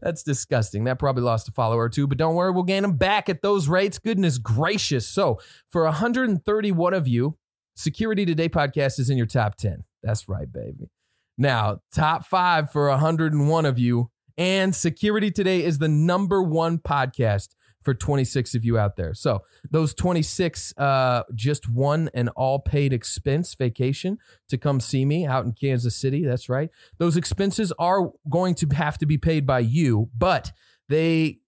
That's 0.00 0.22
disgusting. 0.22 0.84
That 0.84 0.98
probably 0.98 1.22
lost 1.22 1.48
a 1.48 1.52
follower 1.52 1.82
or 1.84 1.88
two, 1.88 2.06
but 2.06 2.18
don't 2.18 2.34
worry, 2.34 2.50
we'll 2.50 2.62
gain 2.62 2.82
them 2.82 2.96
back 2.96 3.28
at 3.28 3.42
those 3.42 3.68
rates. 3.68 3.98
Goodness 3.98 4.38
gracious. 4.38 5.08
So, 5.08 5.40
for 5.68 5.84
131 5.84 6.94
of 6.94 7.08
you, 7.08 7.36
Security 7.74 8.24
Today 8.24 8.48
podcast 8.48 8.98
is 8.98 9.10
in 9.10 9.16
your 9.16 9.26
top 9.26 9.56
10. 9.56 9.84
That's 10.02 10.28
right, 10.28 10.50
baby. 10.50 10.90
Now, 11.36 11.80
top 11.94 12.24
five 12.24 12.70
for 12.70 12.88
101 12.88 13.66
of 13.66 13.78
you, 13.78 14.10
and 14.38 14.74
Security 14.74 15.30
Today 15.30 15.62
is 15.62 15.78
the 15.78 15.88
number 15.88 16.42
one 16.42 16.78
podcast 16.78 17.48
for 17.86 17.94
26 17.94 18.54
of 18.54 18.64
you 18.66 18.76
out 18.76 18.96
there. 18.96 19.14
So 19.14 19.42
those 19.70 19.94
26 19.94 20.74
uh, 20.76 21.22
just 21.34 21.70
won 21.70 22.10
an 22.12 22.28
all 22.30 22.58
paid 22.58 22.92
expense 22.92 23.54
vacation 23.54 24.18
to 24.50 24.58
come 24.58 24.80
see 24.80 25.06
me 25.06 25.24
out 25.24 25.46
in 25.46 25.52
Kansas 25.52 25.96
City. 25.96 26.24
That's 26.24 26.50
right. 26.50 26.68
Those 26.98 27.16
expenses 27.16 27.72
are 27.78 28.10
going 28.28 28.54
to 28.56 28.66
have 28.74 28.98
to 28.98 29.06
be 29.06 29.16
paid 29.16 29.46
by 29.46 29.60
you, 29.60 30.10
but 30.18 30.52
they 30.88 31.38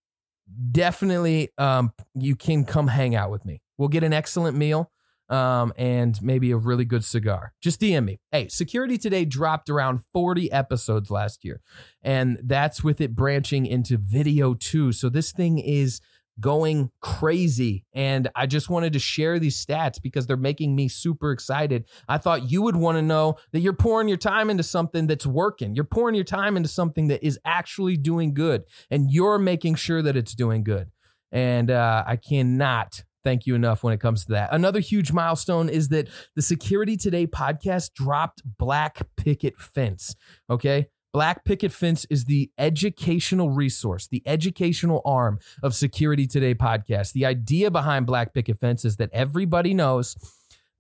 definitely 0.71 1.51
um, 1.59 1.93
you 2.15 2.37
can 2.37 2.65
come 2.65 2.89
hang 2.89 3.15
out 3.15 3.31
with 3.31 3.45
me. 3.45 3.61
We'll 3.77 3.89
get 3.89 4.05
an 4.05 4.13
excellent 4.15 4.57
meal. 4.57 4.91
um, 5.31 5.75
and 5.77 6.19
maybe 6.23 6.51
a 6.53 6.57
really 6.57 6.87
good 6.87 7.05
cigar. 7.05 7.53
Just 7.61 7.81
DM 7.83 8.05
me. 8.07 8.19
Hey, 8.33 8.49
Security 8.49 8.97
Today 8.97 9.27
dropped 9.27 9.69
around 9.69 10.01
40 10.15 10.51
episodes 10.51 11.11
last 11.11 11.45
year, 11.45 11.61
and 12.03 12.39
that's 12.43 12.83
with 12.83 12.99
it 13.03 13.15
branching 13.15 13.67
into 13.67 13.99
video 13.99 14.55
too. 14.55 14.91
So 14.93 15.11
this 15.11 15.31
thing 15.31 15.59
is 15.59 16.01
going 16.41 16.91
crazy. 17.01 17.85
And 17.93 18.29
I 18.35 18.47
just 18.47 18.69
wanted 18.69 18.93
to 18.93 18.99
share 18.99 19.39
these 19.39 19.65
stats 19.65 20.01
because 20.01 20.27
they're 20.27 20.37
making 20.37 20.75
me 20.75 20.89
super 20.89 21.33
excited. 21.33 21.87
I 22.09 22.19
thought 22.19 22.51
you 22.51 22.63
would 22.63 22.77
want 22.77 22.97
to 22.99 23.03
know 23.03 23.37
that 23.53 23.61
you're 23.61 23.73
pouring 23.73 24.09
your 24.09 24.17
time 24.17 24.51
into 24.51 24.63
something 24.63 25.07
that's 25.07 25.27
working. 25.27 25.75
You're 25.75 25.85
pouring 25.85 26.15
your 26.15 26.25
time 26.25 26.57
into 26.57 26.69
something 26.69 27.09
that 27.09 27.25
is 27.25 27.39
actually 27.45 27.97
doing 27.97 28.35
good, 28.35 28.65
and 28.91 29.11
you're 29.11 29.39
making 29.39 29.77
sure 29.77 30.03
that 30.03 30.17
it's 30.17 30.35
doing 30.35 30.65
good. 30.65 30.91
And 31.31 31.71
uh, 31.71 32.05
I 32.07 32.17
cannot 32.17 33.05
thank 33.25 33.47
you 33.47 33.55
enough 33.55 33.83
when 33.83 33.93
it 33.93 34.01
comes 34.01 34.25
to 34.25 34.33
that. 34.33 34.49
Another 34.53 34.81
huge 34.81 35.13
milestone 35.13 35.69
is 35.69 35.89
that 35.89 36.09
the 36.35 36.43
Security 36.43 36.97
Today 36.97 37.27
podcast 37.27 37.93
dropped 37.95 38.43
Black 38.59 39.01
Picket 39.17 39.59
Fence. 39.59 40.15
Okay. 40.49 40.89
Black 41.13 41.45
Picket 41.45 41.73
Fence 41.73 42.05
is 42.11 42.27
the 42.27 42.51
educational 42.59 43.51
resource, 43.51 44.07
the 44.07 44.23
educational 44.27 45.01
arm 45.05 45.39
of 45.63 45.75
Security 45.75 46.27
Today 46.27 46.55
podcast. 46.55 47.13
The 47.13 47.25
idea 47.25 47.71
behind 47.71 48.07
Black 48.07 48.35
Picket 48.35 48.59
Fence 48.59 48.85
is 48.85 48.97
that 48.97 49.11
everybody 49.13 49.73
knows 49.73 50.17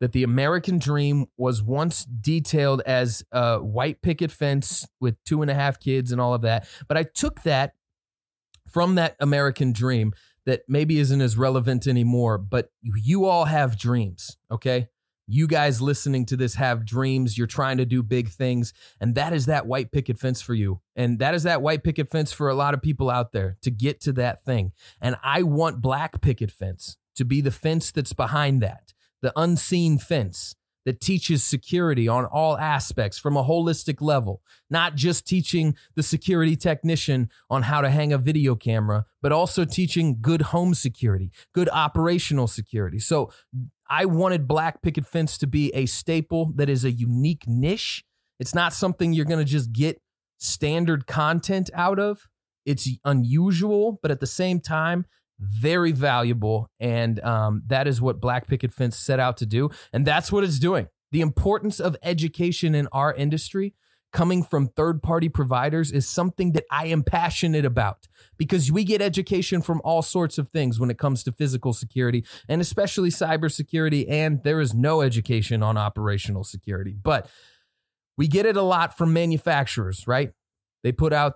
that 0.00 0.12
the 0.12 0.22
American 0.22 0.78
dream 0.78 1.26
was 1.36 1.62
once 1.62 2.04
detailed 2.04 2.82
as 2.82 3.24
a 3.32 3.58
white 3.58 4.00
picket 4.02 4.30
fence 4.30 4.86
with 5.00 5.16
two 5.24 5.42
and 5.42 5.50
a 5.50 5.54
half 5.54 5.80
kids 5.80 6.12
and 6.12 6.20
all 6.20 6.34
of 6.34 6.42
that. 6.42 6.68
But 6.86 6.96
I 6.96 7.02
took 7.02 7.42
that 7.42 7.74
from 8.68 8.94
that 8.96 9.16
American 9.18 9.72
dream 9.72 10.12
that 10.46 10.62
maybe 10.68 10.98
isn't 10.98 11.20
as 11.20 11.36
relevant 11.36 11.86
anymore, 11.86 12.38
but 12.38 12.70
you 12.82 13.24
all 13.24 13.46
have 13.46 13.78
dreams, 13.78 14.38
okay? 14.50 14.88
You 15.30 15.46
guys 15.46 15.82
listening 15.82 16.24
to 16.26 16.36
this 16.36 16.54
have 16.54 16.86
dreams. 16.86 17.36
You're 17.36 17.46
trying 17.46 17.76
to 17.76 17.84
do 17.84 18.02
big 18.02 18.30
things. 18.30 18.72
And 18.98 19.14
that 19.14 19.34
is 19.34 19.46
that 19.46 19.66
white 19.66 19.92
picket 19.92 20.18
fence 20.18 20.40
for 20.40 20.54
you. 20.54 20.80
And 20.96 21.18
that 21.18 21.34
is 21.34 21.42
that 21.42 21.60
white 21.60 21.84
picket 21.84 22.08
fence 22.08 22.32
for 22.32 22.48
a 22.48 22.54
lot 22.54 22.72
of 22.72 22.80
people 22.80 23.10
out 23.10 23.32
there 23.32 23.58
to 23.62 23.70
get 23.70 24.00
to 24.00 24.12
that 24.14 24.42
thing. 24.42 24.72
And 25.00 25.16
I 25.22 25.42
want 25.42 25.82
black 25.82 26.22
picket 26.22 26.50
fence 26.50 26.96
to 27.16 27.26
be 27.26 27.42
the 27.42 27.50
fence 27.50 27.90
that's 27.90 28.14
behind 28.14 28.62
that, 28.62 28.94
the 29.20 29.32
unseen 29.36 29.98
fence 29.98 30.54
that 30.88 31.02
teaches 31.02 31.44
security 31.44 32.08
on 32.08 32.24
all 32.24 32.56
aspects 32.56 33.18
from 33.18 33.36
a 33.36 33.44
holistic 33.44 34.00
level, 34.00 34.40
not 34.70 34.94
just 34.94 35.26
teaching 35.26 35.76
the 35.96 36.02
security 36.02 36.56
technician 36.56 37.28
on 37.50 37.64
how 37.64 37.82
to 37.82 37.90
hang 37.90 38.10
a 38.10 38.16
video 38.16 38.54
camera, 38.54 39.04
but 39.20 39.30
also 39.30 39.66
teaching 39.66 40.16
good 40.22 40.40
home 40.40 40.72
security, 40.72 41.30
good 41.52 41.68
operational 41.68 42.46
security. 42.46 42.98
So 42.98 43.30
I 43.90 44.04
wanted 44.04 44.46
Black 44.46 44.82
Picket 44.82 45.06
Fence 45.06 45.38
to 45.38 45.46
be 45.46 45.72
a 45.74 45.86
staple 45.86 46.52
that 46.56 46.68
is 46.68 46.84
a 46.84 46.90
unique 46.90 47.44
niche. 47.46 48.04
It's 48.38 48.54
not 48.54 48.72
something 48.72 49.12
you're 49.12 49.24
going 49.24 49.44
to 49.44 49.50
just 49.50 49.72
get 49.72 50.00
standard 50.38 51.06
content 51.06 51.70
out 51.74 51.98
of. 51.98 52.28
It's 52.66 52.88
unusual, 53.04 53.98
but 54.02 54.10
at 54.10 54.20
the 54.20 54.26
same 54.26 54.60
time, 54.60 55.06
very 55.40 55.92
valuable. 55.92 56.70
And 56.78 57.20
um, 57.20 57.62
that 57.66 57.88
is 57.88 58.00
what 58.00 58.20
Black 58.20 58.46
Picket 58.46 58.72
Fence 58.72 58.96
set 58.96 59.20
out 59.20 59.36
to 59.38 59.46
do. 59.46 59.70
And 59.92 60.06
that's 60.06 60.30
what 60.30 60.44
it's 60.44 60.58
doing. 60.58 60.88
The 61.10 61.20
importance 61.22 61.80
of 61.80 61.96
education 62.02 62.74
in 62.74 62.88
our 62.92 63.14
industry 63.14 63.74
coming 64.12 64.42
from 64.42 64.68
third 64.68 65.02
party 65.02 65.28
providers 65.28 65.92
is 65.92 66.08
something 66.08 66.52
that 66.52 66.64
I 66.70 66.86
am 66.86 67.02
passionate 67.02 67.64
about 67.64 68.08
because 68.36 68.72
we 68.72 68.84
get 68.84 69.02
education 69.02 69.62
from 69.62 69.80
all 69.84 70.02
sorts 70.02 70.38
of 70.38 70.48
things 70.48 70.80
when 70.80 70.90
it 70.90 70.98
comes 70.98 71.22
to 71.24 71.32
physical 71.32 71.72
security 71.72 72.24
and 72.48 72.60
especially 72.60 73.10
cybersecurity. 73.10 74.06
And 74.08 74.42
there 74.44 74.60
is 74.60 74.74
no 74.74 75.02
education 75.02 75.62
on 75.62 75.76
operational 75.76 76.44
security, 76.44 76.96
but 77.00 77.30
we 78.16 78.28
get 78.28 78.46
it 78.46 78.56
a 78.56 78.62
lot 78.62 78.96
from 78.96 79.12
manufacturers, 79.12 80.06
right? 80.06 80.32
They 80.82 80.92
put 80.92 81.12
out 81.12 81.34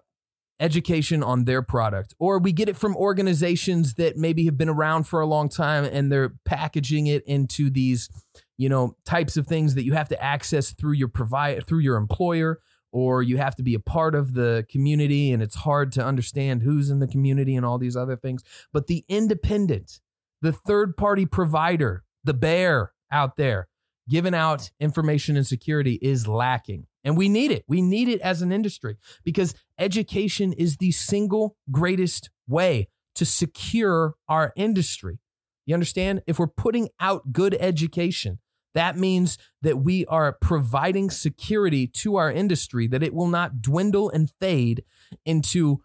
education 0.60 1.22
on 1.22 1.44
their 1.44 1.60
product, 1.60 2.14
or 2.18 2.38
we 2.38 2.52
get 2.52 2.68
it 2.68 2.76
from 2.76 2.96
organizations 2.96 3.94
that 3.94 4.16
maybe 4.16 4.44
have 4.44 4.56
been 4.56 4.68
around 4.68 5.04
for 5.04 5.20
a 5.20 5.26
long 5.26 5.48
time 5.48 5.84
and 5.84 6.10
they're 6.10 6.34
packaging 6.44 7.08
it 7.08 7.24
into 7.26 7.68
these, 7.68 8.08
you 8.56 8.68
know, 8.68 8.96
types 9.04 9.36
of 9.36 9.46
things 9.46 9.74
that 9.74 9.84
you 9.84 9.94
have 9.94 10.08
to 10.08 10.22
access 10.22 10.72
through 10.72 10.92
your 10.92 11.08
provide 11.08 11.66
through 11.66 11.80
your 11.80 11.96
employer 11.96 12.60
or 12.92 13.22
you 13.22 13.38
have 13.38 13.56
to 13.56 13.62
be 13.62 13.74
a 13.74 13.80
part 13.80 14.14
of 14.14 14.34
the 14.34 14.66
community 14.70 15.32
and 15.32 15.42
it's 15.42 15.56
hard 15.56 15.90
to 15.92 16.04
understand 16.04 16.62
who's 16.62 16.90
in 16.90 16.98
the 16.98 17.06
community 17.06 17.56
and 17.56 17.64
all 17.64 17.78
these 17.78 17.96
other 17.96 18.16
things. 18.16 18.42
But 18.72 18.86
the 18.86 19.04
independent, 19.08 20.00
the 20.42 20.52
third 20.52 20.96
party 20.96 21.24
provider, 21.24 22.04
the 22.22 22.34
bear 22.34 22.92
out 23.10 23.36
there 23.36 23.68
giving 24.08 24.34
out 24.34 24.70
information 24.80 25.36
and 25.36 25.46
security 25.46 25.98
is 26.02 26.26
lacking. 26.26 26.86
And 27.04 27.16
we 27.16 27.28
need 27.28 27.50
it. 27.50 27.64
We 27.66 27.82
need 27.82 28.08
it 28.08 28.20
as 28.20 28.42
an 28.42 28.52
industry 28.52 28.96
because 29.24 29.54
education 29.78 30.52
is 30.52 30.76
the 30.76 30.92
single 30.92 31.56
greatest 31.70 32.30
way 32.46 32.88
to 33.14 33.24
secure 33.24 34.14
our 34.28 34.52
industry. 34.56 35.18
You 35.66 35.74
understand? 35.74 36.22
If 36.26 36.38
we're 36.38 36.46
putting 36.46 36.88
out 37.00 37.32
good 37.32 37.56
education, 37.58 38.38
that 38.74 38.96
means 38.96 39.38
that 39.60 39.78
we 39.78 40.06
are 40.06 40.32
providing 40.32 41.10
security 41.10 41.86
to 41.86 42.16
our 42.16 42.32
industry, 42.32 42.86
that 42.88 43.02
it 43.02 43.14
will 43.14 43.26
not 43.26 43.60
dwindle 43.60 44.10
and 44.10 44.30
fade 44.40 44.84
into 45.24 45.82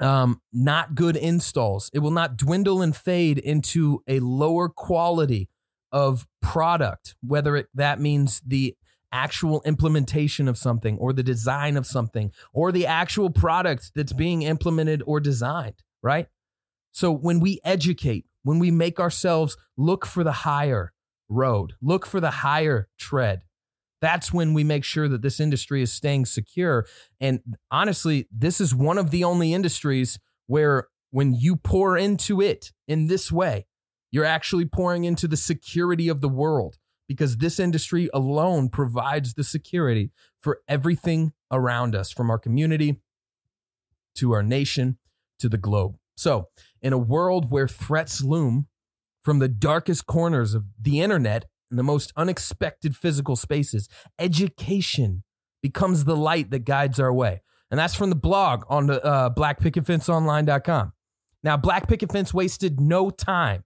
um, 0.00 0.40
not 0.52 0.94
good 0.94 1.16
installs. 1.16 1.90
It 1.92 2.00
will 2.00 2.10
not 2.10 2.36
dwindle 2.36 2.82
and 2.82 2.94
fade 2.94 3.38
into 3.38 4.02
a 4.06 4.20
lower 4.20 4.68
quality 4.68 5.48
of 5.90 6.26
product, 6.40 7.14
whether 7.20 7.56
it, 7.56 7.68
that 7.74 8.00
means 8.00 8.40
the 8.46 8.76
actual 9.12 9.62
implementation 9.66 10.48
of 10.48 10.56
something 10.56 10.96
or 10.98 11.12
the 11.12 11.22
design 11.22 11.76
of 11.76 11.86
something 11.86 12.32
or 12.52 12.72
the 12.72 12.86
actual 12.86 13.28
product 13.28 13.92
that's 13.94 14.14
being 14.14 14.42
implemented 14.42 15.02
or 15.06 15.20
designed, 15.20 15.82
right? 16.02 16.28
So 16.92 17.12
when 17.12 17.38
we 17.38 17.60
educate, 17.62 18.24
when 18.42 18.58
we 18.58 18.70
make 18.70 18.98
ourselves 19.00 19.56
look 19.76 20.06
for 20.06 20.24
the 20.24 20.32
higher 20.32 20.92
road, 21.28 21.74
look 21.80 22.06
for 22.06 22.20
the 22.20 22.30
higher 22.30 22.88
tread, 22.98 23.42
that's 24.00 24.32
when 24.32 24.52
we 24.52 24.64
make 24.64 24.84
sure 24.84 25.08
that 25.08 25.22
this 25.22 25.38
industry 25.38 25.80
is 25.80 25.92
staying 25.92 26.26
secure. 26.26 26.86
And 27.20 27.40
honestly, 27.70 28.26
this 28.36 28.60
is 28.60 28.74
one 28.74 28.98
of 28.98 29.10
the 29.10 29.22
only 29.22 29.54
industries 29.54 30.18
where 30.46 30.88
when 31.10 31.34
you 31.34 31.56
pour 31.56 31.96
into 31.96 32.40
it 32.40 32.72
in 32.88 33.06
this 33.06 33.30
way, 33.30 33.66
you're 34.10 34.24
actually 34.24 34.64
pouring 34.64 35.04
into 35.04 35.28
the 35.28 35.36
security 35.36 36.08
of 36.08 36.20
the 36.20 36.28
world 36.28 36.78
because 37.08 37.36
this 37.36 37.60
industry 37.60 38.10
alone 38.12 38.68
provides 38.68 39.34
the 39.34 39.44
security 39.44 40.10
for 40.40 40.60
everything 40.66 41.32
around 41.50 41.94
us, 41.94 42.10
from 42.10 42.30
our 42.30 42.38
community 42.38 43.00
to 44.16 44.32
our 44.32 44.42
nation 44.42 44.98
to 45.38 45.48
the 45.48 45.58
globe. 45.58 45.96
So, 46.16 46.48
in 46.82 46.92
a 46.92 46.98
world 46.98 47.50
where 47.50 47.68
threats 47.68 48.22
loom 48.22 48.66
from 49.22 49.38
the 49.38 49.48
darkest 49.48 50.06
corners 50.06 50.54
of 50.54 50.64
the 50.80 51.00
internet 51.00 51.46
and 51.70 51.78
the 51.78 51.84
most 51.84 52.12
unexpected 52.16 52.96
physical 52.96 53.36
spaces, 53.36 53.88
education 54.18 55.22
becomes 55.62 56.04
the 56.04 56.16
light 56.16 56.50
that 56.50 56.64
guides 56.64 56.98
our 56.98 57.12
way. 57.12 57.40
And 57.70 57.78
that's 57.78 57.94
from 57.94 58.10
the 58.10 58.16
blog 58.16 58.64
on 58.68 58.88
the 58.88 59.02
uh, 59.02 59.30
blackpicketfenceonline.com. 59.30 60.92
Now, 61.44 61.56
Black 61.56 61.88
Picket 61.88 62.12
Fence 62.12 62.34
wasted 62.34 62.80
no 62.80 63.10
time 63.10 63.64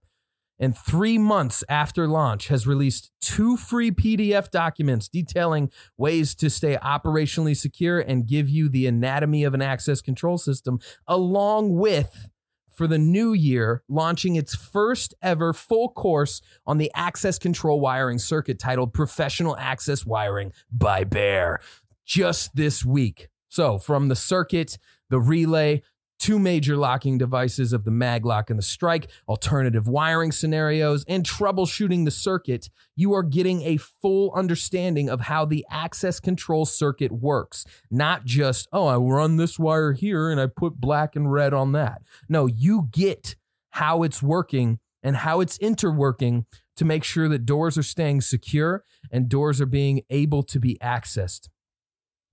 and 0.59 0.75
three 0.77 1.17
months 1.17 1.63
after 1.69 2.07
launch 2.07 2.47
has 2.47 2.65
released 2.65 3.11
two 3.21 3.57
free 3.57 3.91
PDF 3.91 4.49
documents 4.49 5.07
detailing 5.07 5.71
ways 5.97 6.33
to 6.35 6.49
stay 6.49 6.77
operationally 6.77 7.55
secure 7.55 7.99
and 7.99 8.27
give 8.27 8.49
you 8.49 8.69
the 8.69 8.87
anatomy 8.87 9.43
of 9.43 9.53
an 9.53 9.61
access 9.61 10.01
control 10.01 10.37
system, 10.37 10.79
along 11.07 11.75
with 11.75 12.29
for 12.77 12.85
the 12.87 12.99
new 12.99 13.33
year, 13.33 13.81
launching 13.89 14.35
its 14.35 14.55
first 14.55 15.15
ever 15.23 15.51
full 15.51 15.89
course 15.89 16.41
on 16.67 16.77
the 16.77 16.91
access 16.93 17.39
control 17.39 17.79
wiring 17.79 18.19
circuit 18.19 18.59
titled 18.59 18.93
Professional 18.93 19.57
Access 19.57 20.05
Wiring 20.05 20.53
by 20.71 21.03
Baer 21.03 21.59
just 22.05 22.55
this 22.55 22.85
week. 22.85 23.29
So, 23.49 23.79
from 23.79 24.09
the 24.09 24.15
circuit, 24.15 24.77
the 25.09 25.19
relay, 25.19 25.81
two 26.19 26.39
major 26.39 26.75
locking 26.75 27.17
devices 27.17 27.73
of 27.73 27.83
the 27.83 27.91
maglock 27.91 28.49
and 28.49 28.57
the 28.57 28.63
strike, 28.63 29.09
alternative 29.27 29.87
wiring 29.87 30.31
scenarios, 30.31 31.05
and 31.07 31.23
troubleshooting 31.23 32.05
the 32.05 32.11
circuit, 32.11 32.69
you 32.95 33.13
are 33.13 33.23
getting 33.23 33.61
a 33.63 33.77
full 33.77 34.31
understanding 34.33 35.09
of 35.09 35.21
how 35.21 35.45
the 35.45 35.65
access 35.69 36.19
control 36.19 36.65
circuit 36.65 37.11
works. 37.11 37.65
Not 37.91 38.25
just, 38.25 38.67
oh, 38.71 38.87
I 38.87 38.97
run 38.97 39.37
this 39.37 39.59
wire 39.59 39.93
here 39.93 40.29
and 40.29 40.39
I 40.39 40.47
put 40.47 40.81
black 40.81 41.15
and 41.15 41.31
red 41.31 41.53
on 41.53 41.71
that. 41.73 42.01
No, 42.27 42.45
you 42.45 42.89
get 42.91 43.35
how 43.71 44.03
it's 44.03 44.23
working 44.23 44.79
and 45.03 45.17
how 45.17 45.39
it's 45.39 45.57
interworking 45.59 46.45
to 46.75 46.85
make 46.85 47.03
sure 47.03 47.27
that 47.29 47.45
doors 47.45 47.77
are 47.77 47.83
staying 47.83 48.21
secure 48.21 48.83
and 49.11 49.29
doors 49.29 49.61
are 49.61 49.67
being 49.67 50.01
able 50.09 50.43
to 50.43 50.59
be 50.59 50.77
accessed. 50.81 51.49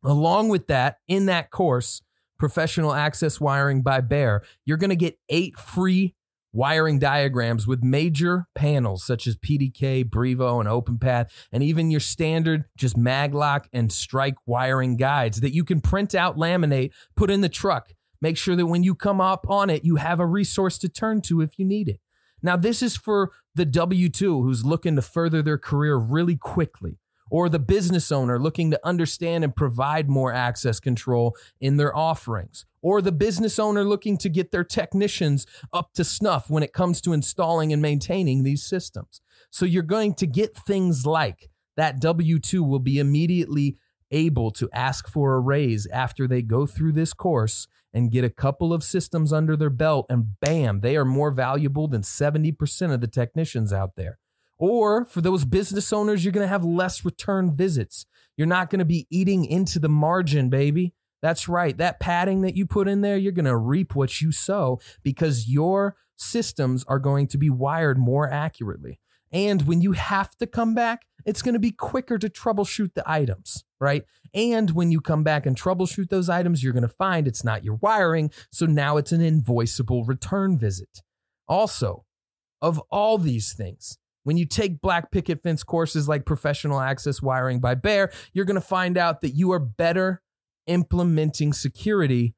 Along 0.03 0.49
with 0.49 0.67
that, 0.67 0.99
in 1.09 1.27
that 1.27 1.51
course, 1.51 2.03
professional 2.39 2.93
access 2.93 3.41
wiring 3.41 3.83
by 3.83 4.01
Baer, 4.01 4.43
you're 4.65 4.77
going 4.77 4.91
to 4.91 4.97
get 4.97 5.19
eight 5.29 5.57
free 5.59 6.15
wiring 6.55 7.01
diagrams 7.01 7.67
with 7.67 7.83
major 7.83 8.47
panels 8.55 9.05
such 9.05 9.27
as 9.27 9.37
PDK, 9.37 10.05
Brivo, 10.05 10.61
and 10.61 10.69
OpenPath, 10.69 11.29
and 11.53 11.63
even 11.63 11.91
your 11.91 12.01
standard 12.01 12.65
just 12.77 12.97
maglock 12.97 13.67
and 13.73 13.93
strike 13.93 14.37
wiring 14.47 14.97
guides 14.97 15.41
that 15.41 15.53
you 15.53 15.65
can 15.65 15.81
print 15.81 16.15
out, 16.15 16.37
laminate, 16.37 16.93
put 17.17 17.31
in 17.31 17.41
the 17.41 17.49
truck. 17.49 17.93
Make 18.21 18.39
sure 18.39 18.57
that 18.57 18.67
when 18.67 18.85
you 18.85 18.95
come 18.95 19.21
up 19.21 19.47
on 19.51 19.69
it, 19.69 19.85
you 19.85 19.97
have 19.97 20.21
a 20.21 20.27
resource 20.27 20.79
to 20.79 20.89
turn 20.89 21.21
to 21.23 21.41
if 21.41 21.59
you 21.59 21.65
need 21.65 21.89
it. 21.89 22.01
Now, 22.41 22.57
this 22.57 22.83
is 22.83 22.97
for 22.97 23.33
the 23.55 23.65
W 23.65 24.09
2 24.09 24.43
who's 24.43 24.65
looking 24.65 24.97
to 24.97 25.03
further 25.03 25.43
their 25.43 25.59
career 25.59 25.97
really 25.97 26.37
quickly 26.37 26.99
or 27.31 27.49
the 27.49 27.59
business 27.59 28.13
owner 28.13 28.39
looking 28.39 28.71
to 28.71 28.81
understand 28.85 29.45
and 29.45 29.57
provide 29.57 30.09
more 30.09 30.33
access 30.33 30.81
control 30.81 31.37
in 31.61 31.77
their 31.77 31.97
offerings, 31.97 32.65
or 32.83 33.01
the 33.01 33.13
business 33.13 33.59
owner 33.59 33.85
looking 33.85 34.17
to 34.19 34.29
get 34.29 34.53
their 34.53 34.65
technicians 34.65 35.47
up 35.73 35.93
to 35.95 36.05
snuff 36.05 36.51
when 36.51 36.63
it 36.63 36.73
comes 36.73 37.01
to 37.01 37.13
installing 37.13 37.73
and 37.73 37.81
maintaining 37.81 38.43
these 38.43 38.63
systems. 38.63 39.21
So 39.51 39.65
you're 39.65 39.83
going 39.83 40.15
to 40.15 40.27
get 40.27 40.57
things 40.57 41.07
like 41.07 41.51
that 41.77 42.01
W 42.01 42.39
2 42.39 42.63
will 42.63 42.79
be 42.79 42.99
immediately 42.99 43.77
able 44.11 44.51
to 44.53 44.69
ask 44.73 45.09
for 45.09 45.35
a 45.35 45.41
raise 45.41 45.87
after 45.89 46.29
they 46.29 46.43
go 46.43 46.67
through 46.67 46.93
this 46.93 47.13
course 47.13 47.67
and 47.93 48.11
get 48.11 48.25
a 48.25 48.31
couple 48.31 48.73
of 48.73 48.83
systems 48.83 49.33
under 49.33 49.57
their 49.57 49.71
belt, 49.71 50.07
and 50.09 50.39
bam, 50.41 50.81
they 50.81 50.97
are 50.97 51.05
more 51.05 51.31
valuable 51.31 51.87
than 51.87 52.03
70% 52.03 52.93
of 52.93 53.01
the 53.01 53.07
technicians 53.07 53.73
out 53.73 53.93
there. 53.97 54.19
Or 54.59 55.05
for 55.05 55.21
those 55.21 55.45
business 55.45 55.93
owners, 55.93 56.25
you're 56.25 56.33
going 56.33 56.45
to 56.45 56.49
have 56.49 56.65
less 56.65 57.05
return 57.05 57.55
visits. 57.55 58.07
You're 58.37 58.47
not 58.47 58.71
going 58.71 58.79
to 58.79 58.85
be 58.85 59.07
eating 59.11 59.45
into 59.45 59.79
the 59.79 59.89
margin, 59.89 60.49
baby. 60.51 60.95
That's 61.23 61.49
right. 61.49 61.77
That 61.79 62.01
padding 62.01 62.43
that 62.43 62.57
you 62.57 62.67
put 62.67 62.87
in 62.87 63.01
there, 63.01 63.17
you're 63.17 63.33
going 63.33 63.45
to 63.47 63.57
reap 63.57 63.95
what 63.95 64.21
you 64.21 64.31
sow 64.31 64.81
because 65.03 65.49
your 65.49 65.97
systems 66.17 66.85
are 66.87 66.99
going 66.99 67.27
to 67.29 67.39
be 67.39 67.51
wired 67.51 67.99
more 67.99 68.31
accurately. 68.31 69.01
And 69.33 69.63
when 69.63 69.81
you 69.81 69.93
have 69.93 70.37
to 70.37 70.47
come 70.47 70.75
back, 70.75 71.07
it's 71.25 71.43
going 71.43 71.55
to 71.55 71.61
be 71.61 71.73
quicker 71.73 72.19
to 72.19 72.29
troubleshoot 72.29 72.95
the 72.95 73.03
items, 73.11 73.65
right? 73.81 74.05
And 74.33 74.71
when 74.71 74.91
you 74.91 75.01
come 75.01 75.25
back 75.25 75.47
and 75.47 75.57
troubleshoot 75.57 76.09
those 76.09 76.29
items, 76.29 76.63
you're 76.63 76.73
going 76.73 76.83
to 76.83 76.89
find 76.89 77.27
it's 77.27 77.43
not 77.43 77.65
your 77.65 77.77
wiring. 77.77 78.31
So 78.53 78.67
now 78.67 78.97
it's 78.97 79.13
an 79.13 79.21
invoiceable 79.21 80.07
return 80.07 80.57
visit. 80.59 81.03
Also, 81.49 82.05
of 82.61 82.79
all 82.91 83.19
these 83.19 83.53
things, 83.55 83.99
when 84.25 84.37
you 84.37 84.47
take 84.47 84.81
black 84.81 85.13
picket 85.13 85.43
fence 85.43 85.63
courses 85.63 86.09
like 86.09 86.27
professional 86.27 86.81
access 86.81 87.23
wiring 87.23 87.61
by 87.61 87.75
Baer, 87.75 88.11
you're 88.33 88.45
going 88.45 88.55
to 88.57 88.61
find 88.61 88.99
out 88.99 89.21
that 89.21 89.31
you 89.31 89.53
are 89.53 89.61
better 89.61 90.21
implementing 90.67 91.53
security 91.53 92.35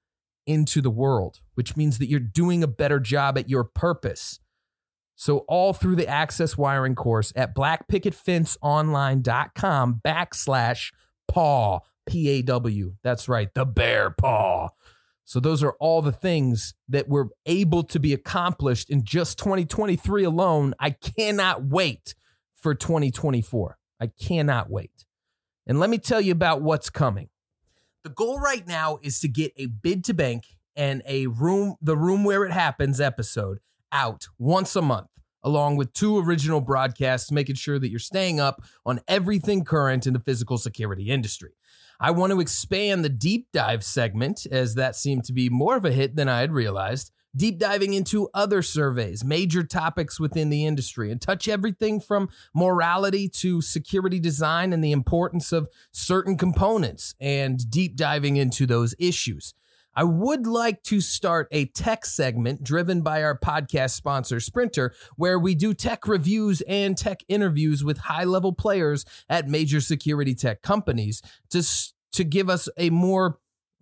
into 0.47 0.81
the 0.81 0.90
world, 0.90 1.40
which 1.55 1.76
means 1.76 1.99
that 1.99 2.09
you're 2.09 2.21
doing 2.21 2.62
a 2.62 2.69
better 2.69 3.00
job 3.00 3.38
at 3.38 3.49
your 3.49 3.64
purpose. 3.64 4.38
So, 5.14 5.38
all 5.49 5.73
through 5.73 5.97
the 5.97 6.07
access 6.07 6.59
wiring 6.59 6.95
course 6.95 7.33
at 7.35 7.55
blackpicketfenceonline.com 7.55 10.00
backslash 10.05 10.93
paw, 11.26 11.81
P 12.07 12.28
A 12.28 12.43
W. 12.43 12.97
That's 13.02 13.26
right, 13.28 13.49
the 13.55 13.64
bear 13.64 14.11
paw. 14.11 14.69
So 15.26 15.40
those 15.40 15.62
are 15.64 15.73
all 15.80 16.02
the 16.02 16.12
things 16.12 16.75
that 16.88 17.09
were 17.09 17.30
able 17.47 17.83
to 17.83 17.99
be 17.99 18.12
accomplished 18.12 18.88
in 18.88 19.04
just 19.04 19.38
2023 19.38 20.23
alone. 20.23 20.73
I 20.78 20.90
cannot 20.90 21.64
wait 21.64 22.14
for 22.54 22.76
2024. 22.76 23.76
I 24.00 24.06
cannot 24.06 24.71
wait. 24.71 25.04
And 25.66 25.80
let 25.80 25.90
me 25.90 25.99
tell 25.99 26.21
you 26.21 26.30
about 26.30 26.62
what's 26.62 26.90
coming. 26.90 27.28
The 28.04 28.11
goal 28.11 28.38
right 28.38 28.64
now 28.68 29.00
is 29.02 29.18
to 29.18 29.28
get 29.28 29.52
a 29.56 29.66
bid 29.66 30.04
to 30.04 30.14
bank 30.14 30.45
and 30.76 31.02
a 31.06 31.26
room 31.26 31.75
the 31.83 31.97
room 31.97 32.23
where 32.23 32.45
it 32.45 32.52
happens 32.52 33.00
episode 33.00 33.59
out 33.90 34.28
once 34.38 34.76
a 34.76 34.83
month 34.83 35.09
along 35.47 35.76
with 35.76 35.92
two 35.92 36.18
original 36.18 36.61
broadcasts 36.61 37.30
making 37.30 37.54
sure 37.54 37.78
that 37.78 37.88
you're 37.88 38.00
staying 38.00 38.40
up 38.40 38.62
on 38.85 39.00
everything 39.06 39.64
current 39.64 40.06
in 40.06 40.12
the 40.12 40.18
physical 40.18 40.59
security 40.59 41.09
industry. 41.09 41.52
I 42.00 42.11
want 42.11 42.33
to 42.33 42.41
expand 42.41 43.05
the 43.05 43.09
deep 43.09 43.49
dive 43.53 43.85
segment, 43.85 44.47
as 44.50 44.75
that 44.75 44.97
seemed 44.97 45.25
to 45.25 45.33
be 45.33 45.49
more 45.49 45.76
of 45.76 45.85
a 45.85 45.93
hit 45.93 46.17
than 46.17 46.29
I 46.29 46.41
had 46.41 46.53
realized. 46.53 47.11
Deep 47.35 47.59
diving 47.59 47.93
into 47.93 48.31
other 48.33 48.62
surveys, 48.62 49.23
major 49.23 49.62
topics 49.62 50.19
within 50.19 50.49
the 50.49 50.65
industry, 50.65 51.11
and 51.12 51.21
touch 51.21 51.49
everything 51.49 52.00
from 52.00 52.31
morality 52.55 53.29
to 53.29 53.61
security 53.61 54.19
design 54.19 54.73
and 54.73 54.83
the 54.83 54.92
importance 54.92 55.53
of 55.53 55.68
certain 55.92 56.38
components, 56.38 57.14
and 57.20 57.70
deep 57.70 57.94
diving 57.94 58.37
into 58.37 58.64
those 58.64 58.94
issues. 58.99 59.53
I 59.99 60.05
would 60.05 60.47
like 60.47 60.83
to 60.85 61.01
start 61.01 61.49
a 61.51 61.64
tech 61.64 62.05
segment 62.05 62.62
driven 62.62 63.01
by 63.01 63.23
our 63.23 63.38
podcast 63.38 63.92
sponsor, 63.92 64.40
Sprinter, 64.40 64.94
where 65.16 65.38
we 65.38 65.55
do 65.55 65.73
tech 65.73 66.07
reviews 66.07 66.61
and 66.62 66.99
tech 66.99 67.20
interviews 67.29 67.83
with 67.83 67.97
high 67.99 68.25
level 68.25 68.53
players 68.53 69.07
at 69.27 69.49
major 69.49 69.81
security 69.81 70.35
tech 70.35 70.61
companies 70.61 71.23
to, 71.49 71.62
to 72.16 72.24
give 72.24 72.50
us 72.50 72.68
a 72.76 72.90
more 72.90 73.38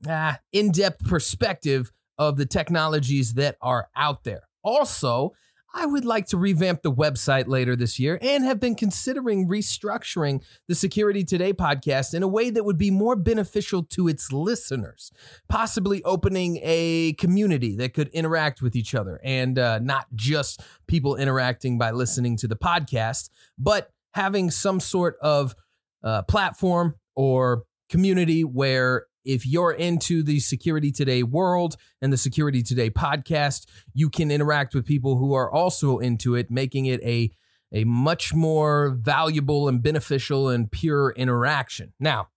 uh, 0.09 0.35
in 0.53 0.71
depth 0.71 1.05
perspective 1.07 1.91
of 2.19 2.37
the 2.37 2.47
technologies 2.47 3.35
that 3.35 3.57
are 3.61 3.89
out 3.97 4.25
there. 4.25 4.43
Also, 4.63 5.33
I 5.77 5.87
would 5.87 6.05
like 6.05 6.27
to 6.27 6.37
revamp 6.37 6.83
the 6.83 6.93
website 6.93 7.49
later 7.49 7.75
this 7.75 7.99
year 7.99 8.19
and 8.23 8.45
have 8.45 8.61
been 8.61 8.77
considering 8.77 9.49
restructuring 9.49 10.45
the 10.69 10.75
Security 10.75 11.25
Today 11.25 11.53
podcast 11.53 12.15
in 12.15 12.23
a 12.23 12.29
way 12.29 12.51
that 12.51 12.65
would 12.65 12.79
be 12.79 12.93
more 12.93 13.17
beneficial 13.17 13.83
to 13.91 14.07
its 14.07 14.33
listeners, 14.33 15.11
possibly 15.49 16.03
opening 16.05 16.61
a 16.63 17.15
community 17.15 17.75
that 17.77 17.93
could 17.93 18.09
interact 18.09 18.63
with 18.63 18.77
each 18.77 18.95
other 18.95 19.21
and 19.25 19.59
uh, 19.59 19.81
not 19.81 20.07
just 20.15 20.63
people 20.87 21.17
interacting 21.17 21.77
by 21.77 21.91
listening 21.91 22.37
to 22.37 22.47
the 22.47 22.57
podcast, 22.57 23.31
but 23.59 23.91
having 24.13 24.53
some 24.53 24.79
sort 24.79 25.17
of 25.21 25.57
uh, 26.05 26.23
platform 26.23 26.95
or 27.17 27.65
community 27.95 28.43
where 28.43 29.07
if 29.25 29.47
you're 29.47 29.71
into 29.71 30.25
the 30.25 30.41
Security 30.41 30.91
Today 30.91 31.23
world 31.23 31.77
and 32.03 32.13
the 32.13 32.17
Security 32.17 32.61
Today 32.61 32.91
podcast, 32.91 33.67
you 33.93 34.11
can 34.11 34.33
interact 34.33 34.75
with 34.75 34.85
people 34.85 35.17
who 35.17 35.33
are 35.33 35.49
also 35.49 35.99
into 35.99 36.35
it, 36.35 36.51
making 36.51 36.87
it 36.87 37.01
a 37.05 37.31
a 37.73 37.85
much 37.85 38.35
more 38.35 38.99
valuable 39.01 39.69
and 39.69 39.81
beneficial 39.81 40.49
and 40.49 40.73
pure 40.73 41.13
interaction. 41.17 41.93
Now, 42.01 42.31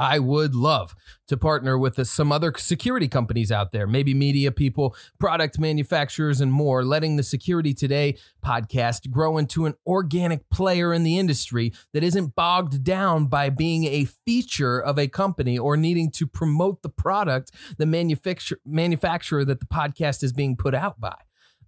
I 0.00 0.18
would 0.18 0.54
love 0.54 0.94
to 1.28 1.36
partner 1.36 1.78
with 1.78 2.06
some 2.08 2.32
other 2.32 2.54
security 2.56 3.06
companies 3.06 3.52
out 3.52 3.70
there, 3.70 3.86
maybe 3.86 4.14
media 4.14 4.50
people, 4.50 4.96
product 5.18 5.58
manufacturers, 5.58 6.40
and 6.40 6.50
more, 6.50 6.82
letting 6.82 7.16
the 7.16 7.22
Security 7.22 7.74
Today 7.74 8.16
podcast 8.42 9.10
grow 9.10 9.36
into 9.36 9.66
an 9.66 9.74
organic 9.86 10.48
player 10.48 10.94
in 10.94 11.02
the 11.02 11.18
industry 11.18 11.74
that 11.92 12.02
isn't 12.02 12.34
bogged 12.34 12.82
down 12.82 13.26
by 13.26 13.50
being 13.50 13.84
a 13.84 14.06
feature 14.06 14.80
of 14.80 14.98
a 14.98 15.06
company 15.06 15.58
or 15.58 15.76
needing 15.76 16.10
to 16.12 16.26
promote 16.26 16.80
the 16.80 16.88
product, 16.88 17.52
the 17.76 17.84
manufacturer, 17.84 18.58
manufacturer 18.64 19.44
that 19.44 19.60
the 19.60 19.66
podcast 19.66 20.22
is 20.22 20.32
being 20.32 20.56
put 20.56 20.74
out 20.74 20.98
by 20.98 21.16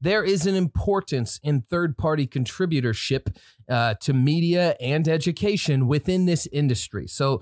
there 0.00 0.24
is 0.24 0.46
an 0.46 0.56
importance 0.56 1.38
in 1.44 1.62
third 1.62 1.96
party 1.96 2.26
contributorship 2.26 3.36
uh, 3.68 3.94
to 4.00 4.12
media 4.12 4.74
and 4.80 5.06
education 5.06 5.86
within 5.86 6.26
this 6.26 6.48
industry. 6.48 7.06
So 7.06 7.40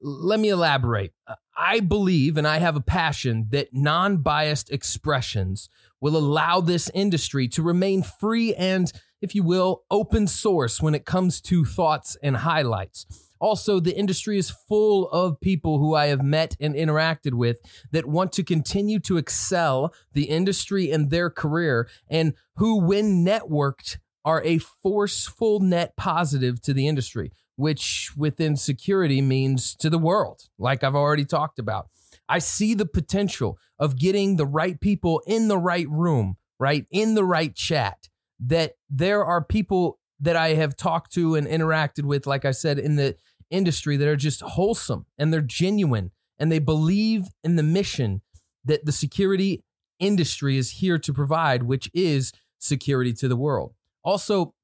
let 0.00 0.40
me 0.40 0.48
elaborate. 0.48 1.12
Uh, 1.26 1.34
I 1.56 1.80
believe 1.80 2.36
and 2.36 2.46
I 2.46 2.58
have 2.58 2.76
a 2.76 2.80
passion 2.80 3.48
that 3.50 3.74
non 3.74 4.18
biased 4.18 4.70
expressions 4.70 5.68
will 6.00 6.16
allow 6.16 6.60
this 6.60 6.90
industry 6.94 7.48
to 7.48 7.62
remain 7.62 8.02
free 8.02 8.54
and, 8.54 8.90
if 9.20 9.34
you 9.34 9.42
will, 9.42 9.84
open 9.90 10.26
source 10.26 10.80
when 10.80 10.94
it 10.94 11.04
comes 11.04 11.40
to 11.42 11.64
thoughts 11.64 12.16
and 12.22 12.38
highlights. 12.38 13.04
Also, 13.40 13.80
the 13.80 13.96
industry 13.96 14.38
is 14.38 14.50
full 14.50 15.08
of 15.10 15.40
people 15.40 15.78
who 15.78 15.94
I 15.94 16.06
have 16.06 16.22
met 16.22 16.56
and 16.60 16.74
interacted 16.74 17.34
with 17.34 17.58
that 17.90 18.06
want 18.06 18.32
to 18.32 18.44
continue 18.44 18.98
to 19.00 19.16
excel 19.16 19.94
the 20.12 20.24
industry 20.24 20.90
and 20.90 21.10
their 21.10 21.30
career, 21.30 21.88
and 22.08 22.34
who, 22.56 22.80
when 22.80 23.24
networked, 23.24 23.98
are 24.24 24.42
a 24.44 24.58
forceful 24.58 25.60
net 25.60 25.96
positive 25.96 26.60
to 26.62 26.74
the 26.74 26.86
industry 26.86 27.32
which 27.60 28.12
within 28.16 28.56
security 28.56 29.20
means 29.20 29.76
to 29.76 29.90
the 29.90 29.98
world, 29.98 30.48
like 30.58 30.82
I've 30.82 30.94
already 30.94 31.26
talked 31.26 31.58
about. 31.58 31.88
I 32.26 32.38
see 32.38 32.72
the 32.72 32.86
potential 32.86 33.58
of 33.78 33.98
getting 33.98 34.36
the 34.36 34.46
right 34.46 34.80
people 34.80 35.22
in 35.26 35.48
the 35.48 35.58
right 35.58 35.88
room, 35.90 36.36
right? 36.58 36.86
In 36.90 37.14
the 37.14 37.24
right 37.24 37.54
chat. 37.54 38.08
That 38.38 38.72
there 38.88 39.22
are 39.22 39.44
people 39.44 39.98
that 40.20 40.36
I 40.36 40.54
have 40.54 40.74
talked 40.74 41.12
to 41.12 41.34
and 41.34 41.46
interacted 41.46 42.04
with, 42.04 42.26
like 42.26 42.46
I 42.46 42.52
said, 42.52 42.78
in 42.78 42.96
the 42.96 43.16
industry 43.50 43.98
that 43.98 44.08
are 44.08 44.16
just 44.16 44.40
wholesome 44.40 45.04
and 45.18 45.30
they're 45.30 45.42
genuine 45.42 46.12
and 46.38 46.50
they 46.50 46.58
believe 46.58 47.24
in 47.44 47.56
the 47.56 47.62
mission 47.62 48.22
that 48.64 48.86
the 48.86 48.92
security 48.92 49.62
industry 49.98 50.56
is 50.56 50.70
here 50.70 50.98
to 50.98 51.12
provide, 51.12 51.64
which 51.64 51.90
is 51.92 52.32
security 52.58 53.12
to 53.12 53.28
the 53.28 53.36
world. 53.36 53.74
Also, 54.02 54.54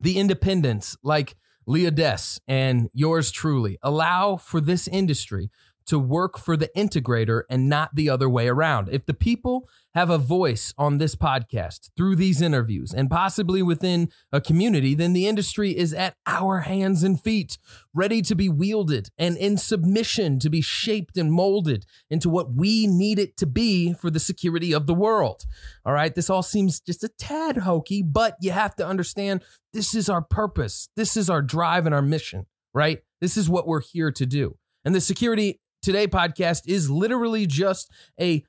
the 0.00 0.18
independence, 0.18 0.96
like 1.02 1.34
Lee 1.66 1.86
Odess 1.86 2.40
and 2.48 2.88
yours 2.92 3.30
truly. 3.30 3.78
Allow 3.82 4.36
for 4.36 4.60
this 4.60 4.88
industry 4.88 5.50
to 5.86 5.98
work 5.98 6.38
for 6.38 6.56
the 6.56 6.70
integrator 6.76 7.42
and 7.48 7.68
not 7.68 7.94
the 7.94 8.08
other 8.08 8.28
way 8.28 8.48
around. 8.48 8.88
If 8.90 9.06
the 9.06 9.14
people 9.14 9.68
have 9.94 10.10
a 10.10 10.18
voice 10.18 10.72
on 10.78 10.98
this 10.98 11.14
podcast 11.14 11.90
through 11.96 12.16
these 12.16 12.40
interviews 12.40 12.94
and 12.94 13.10
possibly 13.10 13.62
within 13.62 14.10
a 14.32 14.40
community, 14.40 14.94
then 14.94 15.12
the 15.12 15.26
industry 15.26 15.76
is 15.76 15.92
at 15.92 16.16
our 16.26 16.60
hands 16.60 17.02
and 17.02 17.20
feet, 17.20 17.58
ready 17.94 18.22
to 18.22 18.34
be 18.34 18.48
wielded 18.48 19.10
and 19.18 19.36
in 19.36 19.58
submission 19.58 20.38
to 20.38 20.48
be 20.48 20.60
shaped 20.60 21.16
and 21.18 21.32
molded 21.32 21.84
into 22.08 22.30
what 22.30 22.54
we 22.54 22.86
need 22.86 23.18
it 23.18 23.36
to 23.36 23.46
be 23.46 23.92
for 23.92 24.10
the 24.10 24.20
security 24.20 24.72
of 24.72 24.86
the 24.86 24.94
world. 24.94 25.42
All 25.84 25.92
right, 25.92 26.14
this 26.14 26.30
all 26.30 26.42
seems 26.42 26.80
just 26.80 27.04
a 27.04 27.10
tad 27.18 27.58
hokey, 27.58 28.02
but 28.02 28.36
you 28.40 28.52
have 28.52 28.74
to 28.76 28.86
understand 28.86 29.42
this 29.72 29.94
is 29.94 30.08
our 30.08 30.22
purpose, 30.22 30.88
this 30.96 31.16
is 31.16 31.28
our 31.28 31.42
drive 31.42 31.84
and 31.84 31.94
our 31.94 32.02
mission, 32.02 32.46
right? 32.72 33.00
This 33.20 33.36
is 33.36 33.48
what 33.48 33.66
we're 33.66 33.82
here 33.82 34.10
to 34.10 34.26
do. 34.26 34.56
And 34.84 34.94
the 34.94 35.00
Security 35.00 35.60
Today 35.82 36.06
podcast 36.06 36.62
is 36.66 36.88
literally 36.88 37.44
just 37.44 37.90
a 38.20 38.44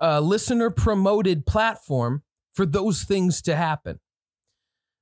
uh, 0.00 0.20
listener 0.20 0.70
promoted 0.70 1.44
platform 1.44 2.22
for 2.54 2.64
those 2.64 3.04
things 3.04 3.42
to 3.42 3.54
happen. 3.54 4.00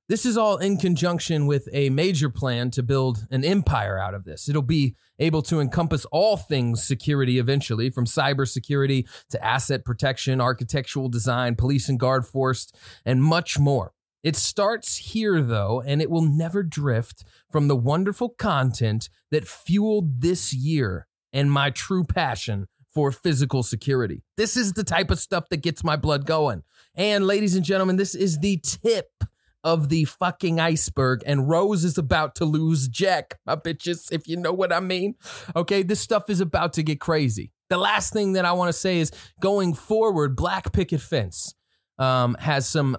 This 0.09 0.25
is 0.25 0.37
all 0.37 0.57
in 0.57 0.77
conjunction 0.77 1.47
with 1.47 1.69
a 1.71 1.89
major 1.89 2.29
plan 2.29 2.69
to 2.71 2.83
build 2.83 3.27
an 3.31 3.45
empire 3.45 3.97
out 3.97 4.13
of 4.13 4.25
this. 4.25 4.49
It'll 4.49 4.61
be 4.61 4.95
able 5.19 5.41
to 5.43 5.61
encompass 5.61 6.03
all 6.11 6.35
things 6.35 6.83
security 6.83 7.39
eventually, 7.39 7.91
from 7.91 8.05
cybersecurity 8.05 9.07
to 9.29 9.45
asset 9.45 9.85
protection, 9.85 10.41
architectural 10.41 11.07
design, 11.07 11.55
police 11.55 11.87
and 11.87 11.97
guard 11.97 12.25
force, 12.25 12.69
and 13.05 13.23
much 13.23 13.57
more. 13.57 13.93
It 14.21 14.35
starts 14.35 14.97
here, 14.97 15.41
though, 15.41 15.81
and 15.85 16.01
it 16.01 16.09
will 16.09 16.23
never 16.23 16.61
drift 16.61 17.23
from 17.49 17.69
the 17.69 17.77
wonderful 17.77 18.29
content 18.29 19.07
that 19.31 19.47
fueled 19.47 20.19
this 20.19 20.53
year 20.53 21.06
and 21.33 21.51
my 21.51 21.69
true 21.69 22.03
passion 22.03 22.67
for 22.93 23.11
physical 23.11 23.63
security. 23.63 24.23
This 24.37 24.57
is 24.57 24.73
the 24.73 24.83
type 24.83 25.11
of 25.11 25.19
stuff 25.19 25.49
that 25.49 25.61
gets 25.61 25.83
my 25.83 25.95
blood 25.95 26.25
going. 26.25 26.63
And 26.95 27.27
ladies 27.27 27.55
and 27.55 27.63
gentlemen, 27.63 27.95
this 27.95 28.15
is 28.15 28.39
the 28.39 28.57
tip 28.57 29.23
of 29.63 29.89
the 29.89 30.05
fucking 30.05 30.59
iceberg, 30.59 31.21
and 31.25 31.49
Rose 31.49 31.83
is 31.83 31.97
about 31.97 32.35
to 32.35 32.45
lose 32.45 32.87
Jack, 32.87 33.37
my 33.45 33.55
bitches, 33.55 34.11
if 34.11 34.27
you 34.27 34.37
know 34.37 34.53
what 34.53 34.71
I 34.71 34.79
mean. 34.79 35.15
Okay, 35.55 35.83
this 35.83 35.99
stuff 35.99 36.29
is 36.29 36.39
about 36.39 36.73
to 36.73 36.83
get 36.83 37.01
crazy. 37.01 37.51
The 37.69 37.77
last 37.77 38.13
thing 38.13 38.33
that 38.33 38.45
I 38.45 38.53
want 38.53 38.69
to 38.69 38.73
say 38.73 38.99
is 38.99 39.11
going 39.41 39.73
forward, 39.73 40.35
Black 40.35 40.71
Picket 40.71 41.01
Fence 41.01 41.53
um, 41.99 42.35
has 42.39 42.67
some 42.67 42.97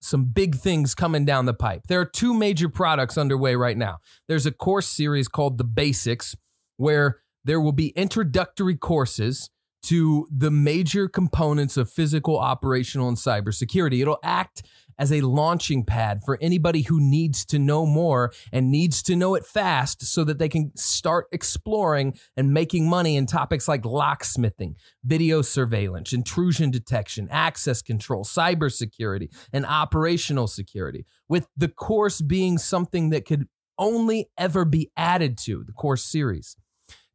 some 0.00 0.26
big 0.26 0.54
things 0.54 0.94
coming 0.94 1.24
down 1.24 1.44
the 1.44 1.52
pipe. 1.54 1.82
There 1.88 2.00
are 2.00 2.04
two 2.04 2.32
major 2.32 2.68
products 2.68 3.18
underway 3.18 3.56
right 3.56 3.76
now. 3.76 3.98
There's 4.28 4.46
a 4.46 4.52
course 4.52 4.86
series 4.86 5.26
called 5.26 5.58
The 5.58 5.64
Basics, 5.64 6.36
where 6.76 7.20
there 7.48 7.60
will 7.60 7.72
be 7.72 7.88
introductory 7.96 8.76
courses 8.76 9.48
to 9.82 10.28
the 10.30 10.50
major 10.50 11.08
components 11.08 11.78
of 11.78 11.90
physical, 11.90 12.38
operational, 12.38 13.08
and 13.08 13.16
cybersecurity. 13.16 14.02
It'll 14.02 14.18
act 14.22 14.64
as 14.98 15.10
a 15.10 15.22
launching 15.22 15.82
pad 15.82 16.20
for 16.26 16.36
anybody 16.42 16.82
who 16.82 17.00
needs 17.00 17.46
to 17.46 17.58
know 17.58 17.86
more 17.86 18.32
and 18.52 18.70
needs 18.70 19.02
to 19.04 19.16
know 19.16 19.34
it 19.34 19.46
fast 19.46 20.04
so 20.04 20.24
that 20.24 20.38
they 20.38 20.48
can 20.50 20.76
start 20.76 21.26
exploring 21.32 22.18
and 22.36 22.52
making 22.52 22.86
money 22.86 23.16
in 23.16 23.24
topics 23.24 23.66
like 23.66 23.82
locksmithing, 23.82 24.74
video 25.02 25.40
surveillance, 25.40 26.12
intrusion 26.12 26.70
detection, 26.70 27.28
access 27.30 27.80
control, 27.80 28.24
cybersecurity, 28.24 29.28
and 29.54 29.64
operational 29.64 30.48
security. 30.48 31.06
With 31.30 31.46
the 31.56 31.68
course 31.68 32.20
being 32.20 32.58
something 32.58 33.08
that 33.08 33.24
could 33.24 33.46
only 33.78 34.28
ever 34.36 34.66
be 34.66 34.90
added 34.98 35.38
to 35.38 35.64
the 35.64 35.72
course 35.72 36.04
series 36.04 36.56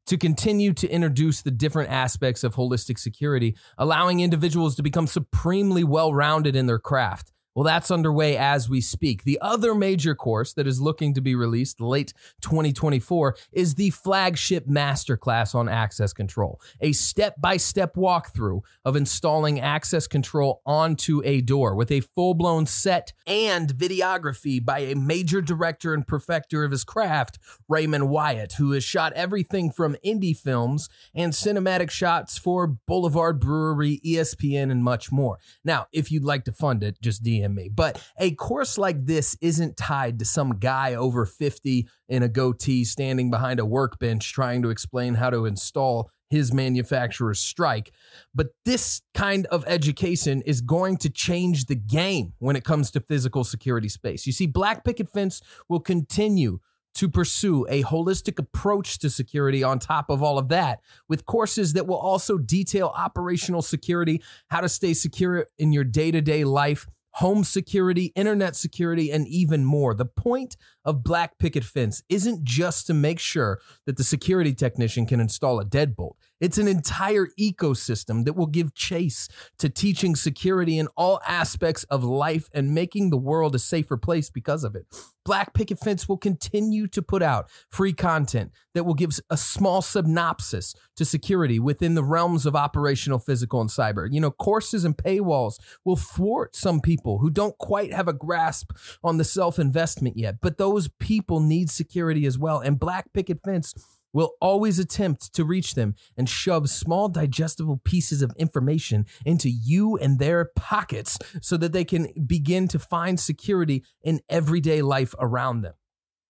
to 0.07 0.17
continue 0.17 0.73
to 0.73 0.87
introduce 0.89 1.41
the 1.41 1.51
different 1.51 1.89
aspects 1.89 2.43
of 2.43 2.55
holistic 2.55 2.99
security, 2.99 3.55
allowing 3.77 4.19
individuals 4.19 4.75
to 4.75 4.83
become 4.83 5.07
supremely 5.07 5.83
well 5.83 6.13
rounded 6.13 6.55
in 6.55 6.65
their 6.65 6.79
craft. 6.79 7.31
Well, 7.55 7.63
that's 7.63 7.91
underway 7.91 8.35
as 8.35 8.67
we 8.67 8.81
speak. 8.81 9.23
The 9.23 9.37
other 9.41 9.75
major 9.75 10.15
course 10.15 10.53
that 10.53 10.65
is 10.65 10.81
looking 10.81 11.13
to 11.13 11.21
be 11.21 11.35
released 11.35 11.79
late 11.79 12.13
2024 12.41 13.35
is 13.51 13.75
the 13.75 13.91
flagship 13.91 14.67
masterclass 14.67 15.53
on 15.53 15.69
access 15.69 16.13
control, 16.13 16.59
a 16.81 16.93
step 16.93 17.39
by 17.39 17.57
step 17.57 17.95
walkthrough 17.95 18.61
of 18.83 18.95
installing 18.95 19.59
access 19.59 20.07
control 20.07 20.61
onto 20.65 21.21
a 21.23 21.41
door 21.41 21.75
with 21.75 21.91
a 21.91 21.99
full 22.01 22.33
blown 22.33 22.65
set 22.65 23.13
and 23.27 23.75
videography 23.75 24.63
by 24.63 24.79
a 24.79 24.95
major 24.95 25.41
director 25.41 25.93
and 25.93 26.07
perfecter 26.07 26.63
of 26.63 26.71
his 26.71 26.83
craft, 26.83 27.37
Raymond 27.67 28.09
Wyatt, 28.09 28.53
who 28.53 28.71
has 28.71 28.83
shot 28.83 29.13
everything 29.13 29.71
from 29.71 29.95
indie 30.03 30.35
films 30.35 30.89
and 31.13 31.33
cinematic 31.33 31.91
shots 31.91 32.37
for 32.37 32.65
Boulevard 32.65 33.39
Brewery, 33.39 34.01
ESPN, 34.03 34.71
and 34.71 34.83
much 34.83 35.11
more. 35.11 35.37
Now, 35.63 35.87
if 35.91 36.11
you'd 36.11 36.23
like 36.23 36.45
to 36.45 36.51
fund 36.51 36.83
it, 36.83 36.99
just 37.01 37.23
DM 37.23 37.42
me. 37.51 37.69
But 37.73 38.01
a 38.17 38.31
course 38.35 38.77
like 38.77 39.05
this 39.05 39.37
isn't 39.41 39.77
tied 39.77 40.19
to 40.19 40.25
some 40.25 40.59
guy 40.59 40.95
over 40.95 41.25
50 41.25 41.87
in 42.09 42.23
a 42.23 42.29
goatee 42.29 42.83
standing 42.83 43.31
behind 43.31 43.59
a 43.59 43.65
workbench 43.65 44.31
trying 44.33 44.61
to 44.61 44.69
explain 44.69 45.15
how 45.15 45.29
to 45.29 45.45
install 45.45 46.09
his 46.29 46.51
manufacturer's 46.51 47.39
strike. 47.39 47.91
But 48.33 48.47
this 48.65 49.01
kind 49.13 49.45
of 49.47 49.63
education 49.67 50.41
is 50.41 50.61
going 50.61 50.97
to 50.97 51.09
change 51.09 51.65
the 51.65 51.75
game 51.75 52.33
when 52.39 52.55
it 52.55 52.63
comes 52.63 52.89
to 52.91 52.99
physical 52.99 53.43
security 53.43 53.89
space. 53.89 54.25
You 54.25 54.33
see, 54.33 54.47
Black 54.47 54.83
Picket 54.83 55.09
Fence 55.09 55.41
will 55.69 55.79
continue 55.79 56.59
to 56.95 57.09
pursue 57.09 57.65
a 57.69 57.83
holistic 57.83 58.39
approach 58.39 58.99
to 58.99 59.09
security 59.09 59.63
on 59.63 59.79
top 59.79 60.09
of 60.09 60.21
all 60.21 60.37
of 60.37 60.49
that, 60.49 60.79
with 61.09 61.25
courses 61.25 61.73
that 61.73 61.87
will 61.87 61.97
also 61.97 62.37
detail 62.37 62.93
operational 62.95 63.61
security, 63.61 64.21
how 64.49 64.61
to 64.61 64.69
stay 64.69 64.93
secure 64.93 65.47
in 65.57 65.73
your 65.73 65.83
day 65.83 66.11
to 66.11 66.21
day 66.21 66.43
life, 66.43 66.87
home 67.15 67.43
security, 67.43 68.11
internet 68.15 68.55
security, 68.55 69.11
and 69.11 69.27
even 69.27 69.65
more. 69.65 69.93
The 69.93 70.05
point 70.05 70.57
of 70.83 71.03
Black 71.03 71.37
Picket 71.37 71.63
Fence 71.63 72.01
isn't 72.09 72.43
just 72.43 72.87
to 72.87 72.93
make 72.93 73.19
sure 73.19 73.59
that 73.85 73.97
the 73.97 74.03
security 74.03 74.53
technician 74.53 75.05
can 75.05 75.19
install 75.19 75.59
a 75.59 75.65
deadbolt. 75.65 76.13
It's 76.39 76.57
an 76.57 76.67
entire 76.67 77.27
ecosystem 77.39 78.25
that 78.25 78.33
will 78.33 78.47
give 78.47 78.73
chase 78.73 79.29
to 79.59 79.69
teaching 79.69 80.15
security 80.15 80.77
in 80.77 80.87
all 80.97 81.21
aspects 81.25 81.83
of 81.85 82.03
life 82.03 82.49
and 82.53 82.73
making 82.73 83.09
the 83.09 83.17
world 83.17 83.55
a 83.55 83.59
safer 83.59 83.97
place 83.97 84.29
because 84.29 84.63
of 84.63 84.75
it. 84.75 84.85
Black 85.25 85.53
Picket 85.53 85.79
Fence 85.79 86.09
will 86.09 86.17
continue 86.17 86.85
to 86.87 87.01
put 87.01 87.23
out 87.23 87.49
free 87.69 87.93
content 87.93 88.51
that 88.73 88.83
will 88.83 88.93
give 88.93 89.11
a 89.29 89.37
small 89.37 89.81
synopsis 89.81 90.75
to 90.97 91.05
security 91.05 91.59
within 91.59 91.95
the 91.95 92.03
realms 92.03 92.45
of 92.45 92.55
operational, 92.55 93.19
physical, 93.19 93.61
and 93.61 93.69
cyber. 93.69 94.07
You 94.11 94.19
know, 94.19 94.31
courses 94.31 94.83
and 94.83 94.97
paywalls 94.97 95.55
will 95.85 95.95
thwart 95.95 96.55
some 96.55 96.81
people 96.81 97.19
who 97.19 97.29
don't 97.29 97.57
quite 97.57 97.93
have 97.93 98.07
a 98.07 98.13
grasp 98.13 98.71
on 99.03 99.17
the 99.17 99.23
self 99.23 99.59
investment 99.59 100.17
yet, 100.17 100.35
but 100.41 100.57
those 100.57 100.89
people 100.99 101.39
need 101.39 101.69
security 101.69 102.25
as 102.25 102.37
well. 102.37 102.59
And 102.59 102.79
Black 102.79 103.13
Picket 103.13 103.39
Fence 103.45 103.73
will 104.13 104.33
always 104.39 104.79
attempt 104.79 105.33
to 105.33 105.43
reach 105.43 105.73
them 105.73 105.95
and 106.15 106.29
shove 106.29 106.69
small 106.69 107.09
digestible 107.09 107.81
pieces 107.83 108.21
of 108.21 108.31
information 108.37 109.05
into 109.25 109.49
you 109.49 109.97
and 109.97 110.19
their 110.19 110.51
pockets 110.55 111.17
so 111.41 111.57
that 111.57 111.73
they 111.73 111.83
can 111.83 112.07
begin 112.25 112.67
to 112.67 112.79
find 112.79 113.19
security 113.19 113.83
in 114.03 114.21
everyday 114.29 114.81
life 114.81 115.13
around 115.19 115.61
them. 115.61 115.73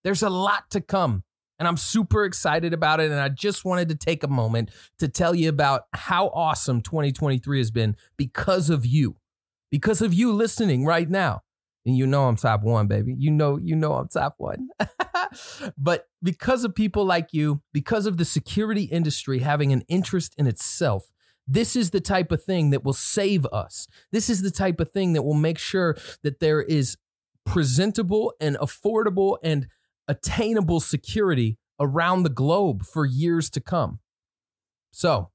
There's 0.04 0.24
a 0.24 0.30
lot 0.30 0.70
to 0.72 0.82
come. 0.82 1.24
And 1.60 1.68
I'm 1.68 1.78
super 1.78 2.26
excited 2.26 2.74
about 2.74 3.00
it. 3.00 3.12
And 3.12 3.20
I 3.20 3.30
just 3.30 3.64
wanted 3.64 3.88
to 3.90 3.96
take 3.96 4.24
a 4.24 4.28
moment 4.28 4.72
to 4.98 5.08
tell 5.08 5.36
you 5.36 5.50
about 5.50 5.84
how 5.94 6.28
awesome 6.30 6.82
2023 6.82 7.60
has 7.60 7.70
been 7.70 7.96
because 8.18 8.70
of 8.70 8.86
you, 8.86 9.18
because 9.70 10.02
of 10.02 10.14
you 10.14 10.34
listening 10.34 10.84
right 10.84 11.10
now 11.10 11.42
and 11.86 11.98
you 11.98 12.08
know 12.08 12.28
I'm 12.28 12.36
top 12.36 12.64
one, 12.64 12.88
baby. 12.88 13.16
You 13.18 13.32
know, 13.32 13.58
you 13.58 13.76
know 13.76 13.94
I'm 13.94 14.08
top 14.08 14.36
one. 14.38 14.70
but 15.78 16.08
because 16.22 16.64
of 16.64 16.76
people 16.76 17.06
like 17.06 17.30
you, 17.32 17.62
because 17.74 18.06
of 18.06 18.18
the 18.18 18.26
security 18.26 18.84
industry 18.84 19.40
having 19.40 19.74
an 19.74 19.84
interest 19.88 20.34
in 20.38 20.48
itself, 20.48 21.12
this 21.46 21.76
is 21.76 21.90
the 21.90 22.00
type 22.00 22.32
of 22.32 22.44
thing 22.44 22.70
that 22.70 22.84
will 22.84 22.94
save 22.94 23.46
us. 23.48 23.88
This 24.12 24.30
is 24.30 24.42
the 24.42 24.52
type 24.52 24.80
of 24.80 24.92
thing 24.92 25.14
that 25.14 25.24
will 25.24 25.34
make 25.34 25.60
sure 25.60 25.98
that 26.24 26.40
there 26.40 26.62
is 26.62 26.98
presentable 27.46 28.34
and 28.40 28.56
affordable 28.58 29.38
and 29.44 29.68
attainable 30.08 30.80
security 30.80 31.58
around 31.80 32.24
the 32.24 32.30
globe 32.30 32.86
for 32.86 33.06
years 33.06 33.50
to 33.50 33.60
come. 33.60 34.00
So 34.92 35.32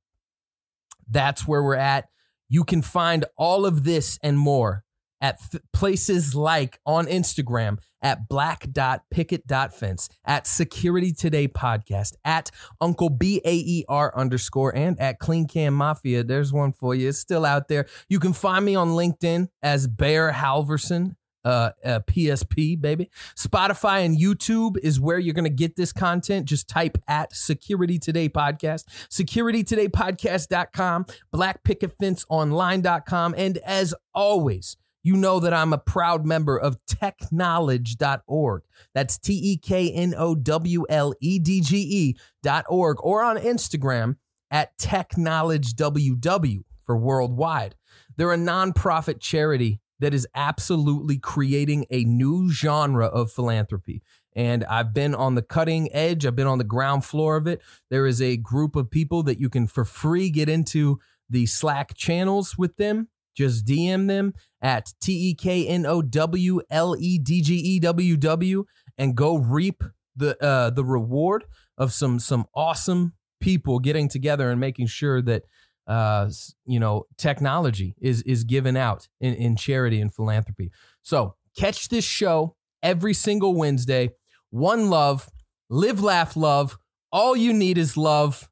that's 1.11 1.47
where 1.47 1.63
we're 1.63 1.75
at. 1.75 2.09
You 2.49 2.65
can 2.65 2.81
find 2.81 3.27
all 3.37 3.67
of 3.67 3.85
this 3.85 4.19
and 4.23 4.39
more 4.39 4.85
at 5.21 5.39
places 5.73 6.35
like 6.35 6.81
on 6.87 7.07
Instagram 7.07 7.79
at 8.01 8.29
black.picket.fence, 8.29 10.09
at 10.25 10.47
Security 10.47 11.13
Today 11.13 11.49
Podcast, 11.49 12.15
at 12.25 12.49
Uncle 12.81 13.11
B 13.11 13.41
A 13.45 13.55
E 13.55 13.85
R 13.89 14.17
underscore, 14.17 14.73
and 14.75 14.99
at 15.01 15.19
Clean 15.19 15.47
Cam 15.49 15.75
Mafia. 15.75 16.23
There's 16.23 16.53
one 16.53 16.73
for 16.73 16.95
you. 16.95 17.09
It's 17.09 17.19
still 17.19 17.45
out 17.45 17.67
there. 17.69 17.87
You 18.09 18.21
can 18.21 18.33
find 18.33 18.65
me 18.65 18.77
on 18.77 18.91
LinkedIn 18.91 19.49
as 19.63 19.89
Baer 19.89 20.33
Halverson. 20.33 21.17
uh, 21.45 21.71
uh, 21.85 22.01
PSP, 22.01 22.81
baby. 22.81 23.11
Spotify 23.37 24.05
and 24.05 24.19
YouTube 24.19 24.77
is 24.83 24.99
where 25.01 25.19
you're 25.19 25.35
going 25.35 25.45
to 25.45 25.51
get 25.51 25.77
this 25.77 25.93
content. 25.93 26.47
Just 26.47 26.69
type 26.69 26.99
at 27.09 27.35
Security 27.35 27.99
Today 27.99 28.29
Podcast, 28.29 28.85
securitytodaypodcast.com, 29.11 31.07
blackpicketfenceonline.com. 31.35 33.35
And 33.39 33.59
as 33.59 33.95
always, 34.15 34.77
you 35.09 35.17
know 35.17 35.41
that 35.41 35.55
I'm 35.55 35.73
a 35.73 35.79
proud 35.79 36.27
member 36.27 36.59
of 36.59 36.77
teknowledge.org. 36.85 38.63
That's 38.93 39.17
T 39.17 39.33
E 39.33 39.57
K 39.57 39.91
N 39.91 40.15
O 40.15 40.35
W 40.35 40.85
L 40.91 41.15
E 41.19 41.39
D 41.39 41.63
G 41.63 41.79
E 41.79 42.17
dot 42.43 42.67
org 42.69 42.99
or 43.01 43.25
on 43.25 43.39
Instagram 43.39 44.17
at 44.51 44.77
TeknowledgeWW 44.77 46.61
for 46.85 46.99
worldwide. 46.99 47.75
They're 48.19 48.35
a 48.35 48.37
nonprofit 48.37 49.19
charity 49.19 49.81
that 49.99 50.13
is 50.13 50.29
absolutely 50.35 51.17
creating 51.17 51.87
a 51.91 52.05
new 52.05 52.53
genre 52.53 53.07
of 53.07 53.33
philanthropy. 53.33 54.03
And 54.37 54.63
I've 54.67 54.93
been 54.93 55.15
on 55.15 55.37
the 55.37 55.43
cutting 55.43 55.91
edge, 55.95 56.27
I've 56.27 56.37
been 56.37 56.47
on 56.47 56.59
the 56.59 56.65
ground 56.65 57.07
floor 57.07 57.37
of 57.37 57.47
it. 57.47 57.63
There 57.89 58.07
is 58.07 58.21
a 58.21 58.37
group 58.37 58.77
of 58.77 58.91
people 58.91 59.23
that 59.23 59.41
you 59.41 59.49
can 59.49 59.67
for 59.67 59.87
free 59.87 60.29
get 60.29 60.51
into 60.51 61.01
the 61.31 61.47
Slack 61.47 61.95
channels 61.95 62.59
with 62.59 62.77
them. 62.77 63.09
Just 63.39 63.65
DM 63.65 64.09
them 64.09 64.35
at 64.61 64.93
T 65.01 65.13
E 65.31 65.35
K 65.35 65.65
N 65.69 65.87
O 65.87 66.03
W 66.03 66.61
L 66.71 66.97
E 66.99 67.21
D 67.21 67.41
G 67.41 67.55
E 67.55 67.79
W 67.79 68.17
W 68.17 68.65
and 68.99 69.15
go 69.17 69.37
reap 69.37 69.85
the 70.17 70.37
uh, 70.43 70.71
the 70.71 70.85
reward 70.85 71.45
of 71.79 71.93
some 71.93 72.19
some 72.19 72.47
awesome 72.53 73.13
people 73.41 73.79
getting 73.79 74.09
together 74.09 74.51
and 74.51 74.59
making 74.59 74.89
sure 74.89 75.23
that 75.23 75.45
uh, 75.87 76.29
you 76.67 76.81
know 76.81 77.05
technology 77.17 77.95
is 78.01 78.23
is 78.23 78.43
given 78.43 78.77
out 78.77 79.07
in, 79.21 79.35
in 79.35 79.55
charity 79.55 80.01
and 80.01 80.13
philanthropy. 80.13 80.73
So 81.03 81.37
catch 81.57 81.89
this 81.91 82.05
show 82.05 82.57
every 82.83 83.15
single 83.15 83.55
Wednesday. 83.55 84.11
One 84.51 84.91
love, 84.91 85.29
live, 85.71 86.03
laugh, 86.03 86.37
love. 86.37 86.77
All 87.13 87.37
you 87.37 87.53
need 87.53 87.79
is 87.79 87.97
love. 87.97 88.51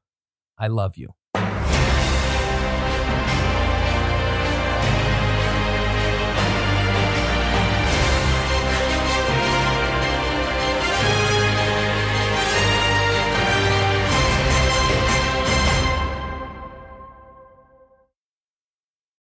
I 0.57 0.67
love 0.67 0.95
you. 0.95 1.16